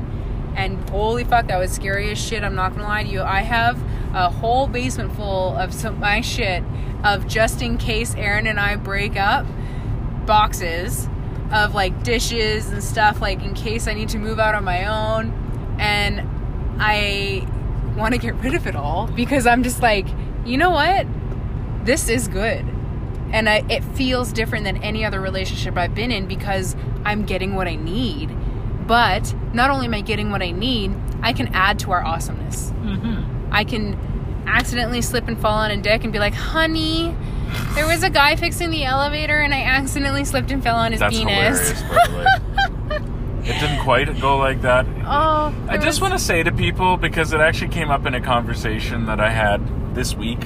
and 0.55 0.89
holy 0.89 1.23
fuck 1.23 1.47
that 1.47 1.57
was 1.57 1.71
scary 1.71 2.11
as 2.11 2.17
shit, 2.17 2.43
I'm 2.43 2.55
not 2.55 2.73
gonna 2.73 2.83
lie 2.87 3.03
to 3.03 3.09
you. 3.09 3.21
I 3.21 3.41
have 3.41 3.79
a 4.13 4.29
whole 4.29 4.67
basement 4.67 5.15
full 5.15 5.55
of 5.55 5.73
some 5.73 5.99
my 5.99 6.19
shit 6.21 6.63
of 7.03 7.27
just 7.27 7.61
in 7.61 7.77
case 7.77 8.13
Aaron 8.15 8.45
and 8.47 8.59
I 8.59 8.75
break 8.75 9.17
up 9.17 9.45
boxes 10.25 11.07
of 11.51 11.73
like 11.73 12.03
dishes 12.03 12.69
and 12.69 12.83
stuff 12.83 13.21
like 13.21 13.41
in 13.43 13.53
case 13.53 13.87
I 13.87 13.93
need 13.93 14.09
to 14.09 14.17
move 14.17 14.39
out 14.39 14.55
on 14.55 14.63
my 14.63 14.85
own 14.85 15.33
and 15.79 16.27
I 16.79 17.47
want 17.95 18.13
to 18.13 18.19
get 18.19 18.35
rid 18.35 18.53
of 18.53 18.67
it 18.67 18.75
all 18.75 19.07
because 19.07 19.45
I'm 19.45 19.63
just 19.63 19.81
like, 19.81 20.07
you 20.45 20.57
know 20.57 20.71
what? 20.71 21.05
This 21.85 22.09
is 22.09 22.27
good. 22.27 22.65
And 23.31 23.47
I, 23.47 23.63
it 23.69 23.83
feels 23.83 24.33
different 24.33 24.65
than 24.65 24.77
any 24.83 25.05
other 25.05 25.21
relationship 25.21 25.77
I've 25.77 25.95
been 25.95 26.11
in 26.11 26.27
because 26.27 26.75
I'm 27.05 27.25
getting 27.25 27.55
what 27.55 27.67
I 27.67 27.75
need. 27.75 28.35
But 28.87 29.33
not 29.53 29.69
only 29.69 29.85
am 29.85 29.93
I 29.93 30.01
getting 30.01 30.31
what 30.31 30.41
I 30.41 30.51
need, 30.51 30.93
I 31.21 31.33
can 31.33 31.47
add 31.53 31.79
to 31.79 31.91
our 31.91 32.03
awesomeness. 32.03 32.71
Mm-hmm. 32.71 33.49
I 33.53 33.63
can 33.63 34.43
accidentally 34.47 35.01
slip 35.01 35.27
and 35.27 35.39
fall 35.39 35.57
on 35.59 35.71
a 35.71 35.77
dick 35.77 36.03
and 36.03 36.11
be 36.11 36.19
like, 36.19 36.33
honey, 36.33 37.15
there 37.73 37.87
was 37.87 38.03
a 38.03 38.09
guy 38.09 38.35
fixing 38.35 38.69
the 38.69 38.83
elevator 38.83 39.39
and 39.39 39.53
I 39.53 39.61
accidentally 39.63 40.25
slipped 40.25 40.51
and 40.51 40.61
fell 40.61 40.75
on 40.75 40.91
his 40.91 40.99
That's 40.99 41.15
penis. 41.17 41.71
hilarious, 41.81 41.81
by 41.83 42.07
the 42.07 42.17
way. 42.17 42.25
It 43.43 43.59
didn't 43.59 43.79
quite 43.83 44.19
go 44.21 44.37
like 44.37 44.61
that. 44.61 44.85
Oh, 45.05 45.53
I 45.67 45.75
just 45.77 45.85
was- 45.85 46.01
want 46.01 46.13
to 46.13 46.19
say 46.19 46.43
to 46.43 46.51
people 46.51 46.97
because 46.97 47.33
it 47.33 47.39
actually 47.39 47.69
came 47.69 47.89
up 47.91 48.05
in 48.05 48.13
a 48.13 48.21
conversation 48.21 49.05
that 49.07 49.19
I 49.19 49.29
had 49.31 49.95
this 49.95 50.15
week 50.15 50.39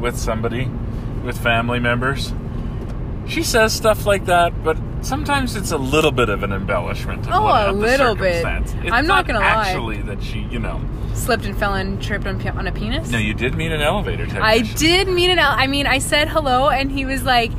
with 0.00 0.18
somebody, 0.18 0.70
with 1.24 1.38
family 1.38 1.78
members. 1.80 2.32
She 3.26 3.42
says 3.44 3.72
stuff 3.72 4.04
like 4.04 4.24
that, 4.26 4.64
but 4.64 4.76
sometimes 5.00 5.54
it's 5.54 5.70
a 5.70 5.76
little 5.78 6.10
bit 6.10 6.28
of 6.28 6.42
an 6.42 6.52
embellishment. 6.52 7.26
Oh, 7.30 7.42
what, 7.42 7.68
a 7.68 7.72
little 7.72 8.14
bit. 8.16 8.44
It's 8.44 8.74
I'm 8.92 9.06
not 9.06 9.26
gonna 9.26 9.38
lie. 9.38 9.46
Actually, 9.68 10.02
that 10.02 10.22
she, 10.22 10.40
you 10.50 10.58
know, 10.58 10.80
slipped 11.14 11.44
and 11.44 11.56
fell 11.56 11.74
and 11.74 12.02
tripped 12.02 12.26
on, 12.26 12.44
on 12.48 12.66
a 12.66 12.72
penis. 12.72 13.10
no, 13.10 13.18
you 13.18 13.32
did 13.32 13.54
meet 13.54 13.70
an 13.70 13.80
elevator 13.80 14.24
technician. 14.26 14.42
I 14.42 14.60
did 14.74 15.06
meet 15.08 15.30
an. 15.30 15.38
el- 15.38 15.52
I 15.52 15.68
mean, 15.68 15.86
I 15.86 15.98
said 15.98 16.28
hello, 16.28 16.68
and 16.68 16.90
he 16.90 17.04
was 17.04 17.22
like, 17.22 17.52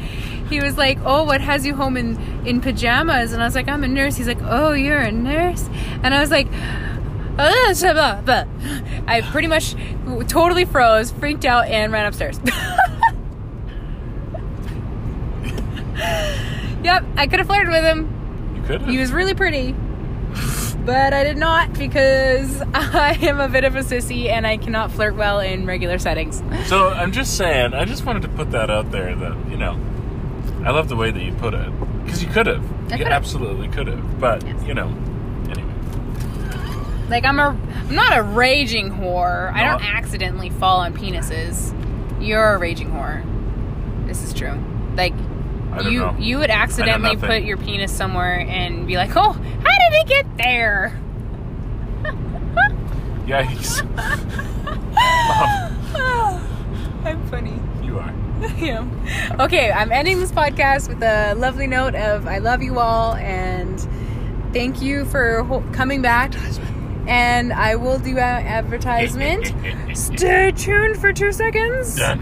he 0.49 0.61
was 0.61 0.77
like, 0.77 0.99
"Oh, 1.05 1.23
what 1.23 1.41
has 1.41 1.65
you 1.65 1.75
home 1.75 1.97
in 1.97 2.17
in 2.45 2.61
pajamas?" 2.61 3.33
And 3.33 3.41
I 3.41 3.45
was 3.45 3.55
like, 3.55 3.67
"I'm 3.67 3.83
a 3.83 3.87
nurse." 3.87 4.15
He's 4.15 4.27
like, 4.27 4.41
"Oh, 4.41 4.73
you're 4.73 4.99
a 4.99 5.11
nurse," 5.11 5.69
and 6.03 6.13
I 6.13 6.21
was 6.21 6.31
like. 6.31 6.47
"Uh, 7.37 7.73
blah." 8.23 8.45
I 9.07 9.21
pretty 9.31 9.47
much 9.47 9.75
totally 10.27 10.65
froze, 10.65 11.11
freaked 11.11 11.45
out, 11.45 11.67
and 11.67 11.91
ran 11.91 12.05
upstairs. 12.05 12.39
yep, 16.83 17.03
I 17.17 17.27
could 17.27 17.39
have 17.39 17.47
flirted 17.47 17.69
with 17.69 17.83
him. 17.83 18.55
You 18.55 18.61
could 18.63 18.81
have. 18.81 18.89
He 18.89 18.97
was 18.97 19.11
really 19.11 19.33
pretty. 19.33 19.75
But 20.85 21.13
I 21.13 21.23
did 21.23 21.37
not 21.37 21.73
because 21.73 22.61
I 22.73 23.17
am 23.21 23.39
a 23.39 23.47
bit 23.47 23.63
of 23.63 23.75
a 23.75 23.79
sissy 23.79 24.27
and 24.27 24.45
I 24.45 24.57
cannot 24.57 24.91
flirt 24.91 25.15
well 25.15 25.39
in 25.39 25.65
regular 25.65 25.97
settings. 25.97 26.43
So 26.67 26.89
I'm 26.89 27.13
just 27.13 27.37
saying, 27.37 27.73
I 27.73 27.85
just 27.85 28.05
wanted 28.05 28.23
to 28.23 28.27
put 28.29 28.51
that 28.51 28.69
out 28.69 28.91
there 28.91 29.15
that, 29.15 29.49
you 29.49 29.55
know, 29.55 29.79
I 30.63 30.71
love 30.71 30.87
the 30.89 30.95
way 30.95 31.11
that 31.11 31.21
you 31.21 31.33
put 31.33 31.53
it. 31.53 31.69
Because 32.03 32.23
you 32.23 32.29
could 32.29 32.47
have. 32.47 32.63
You 32.63 32.97
could've. 32.97 33.07
absolutely 33.07 33.67
could 33.69 33.87
have. 33.87 34.19
But, 34.19 34.45
Yes. 34.45 34.63
you 34.65 34.73
know, 34.73 34.87
anyway. 35.49 35.73
Like 37.09 37.25
I'm 37.25 37.39
a 37.39 37.57
I'm 37.89 37.95
not 37.95 38.17
a 38.17 38.23
raging 38.23 38.89
whore. 38.91 39.51
I 39.53 39.65
don't 39.65 39.83
accidentally 39.83 40.49
fall 40.49 40.79
on 40.79 40.93
penises. 40.93 41.73
You're 42.21 42.53
a 42.55 42.57
raging 42.57 42.89
whore. 42.91 43.23
This 44.07 44.23
is 44.23 44.33
true. 44.33 44.53
Like 44.95 45.13
you 45.83 45.99
know. 45.99 46.15
you 46.19 46.37
would 46.37 46.49
accidentally 46.51 47.17
put 47.17 47.43
your 47.43 47.57
penis 47.57 47.91
somewhere 47.91 48.39
and 48.47 48.87
be 48.87 48.95
like, 48.95 49.11
"Oh, 49.15 49.31
how 49.33 49.39
did 49.39 49.93
it 50.01 50.07
get 50.07 50.37
there?" 50.37 50.99
Yikes. 53.27 53.81
Um, 55.95 56.41
I'm 57.05 57.27
funny. 57.27 57.59
you 57.83 57.99
are. 57.99 58.13
Okay, 59.39 59.71
I'm 59.71 59.91
ending 59.91 60.19
this 60.19 60.31
podcast 60.31 60.89
with 60.89 61.01
a 61.01 61.33
lovely 61.35 61.67
note 61.67 61.95
of 61.95 62.27
I 62.27 62.39
love 62.39 62.61
you 62.61 62.79
all 62.79 63.15
and 63.15 63.79
thank 64.53 64.81
you 64.81 65.05
for 65.05 65.43
ho- 65.43 65.63
coming 65.71 66.01
back. 66.01 66.33
And 67.07 67.51
I 67.51 67.75
will 67.75 67.99
do 67.99 68.11
an 68.11 68.45
advertisement. 68.47 69.53
Stay 69.97 70.51
tuned 70.51 70.99
for 70.99 71.11
two 71.11 71.31
seconds. 71.31 71.95
Done. 71.97 72.21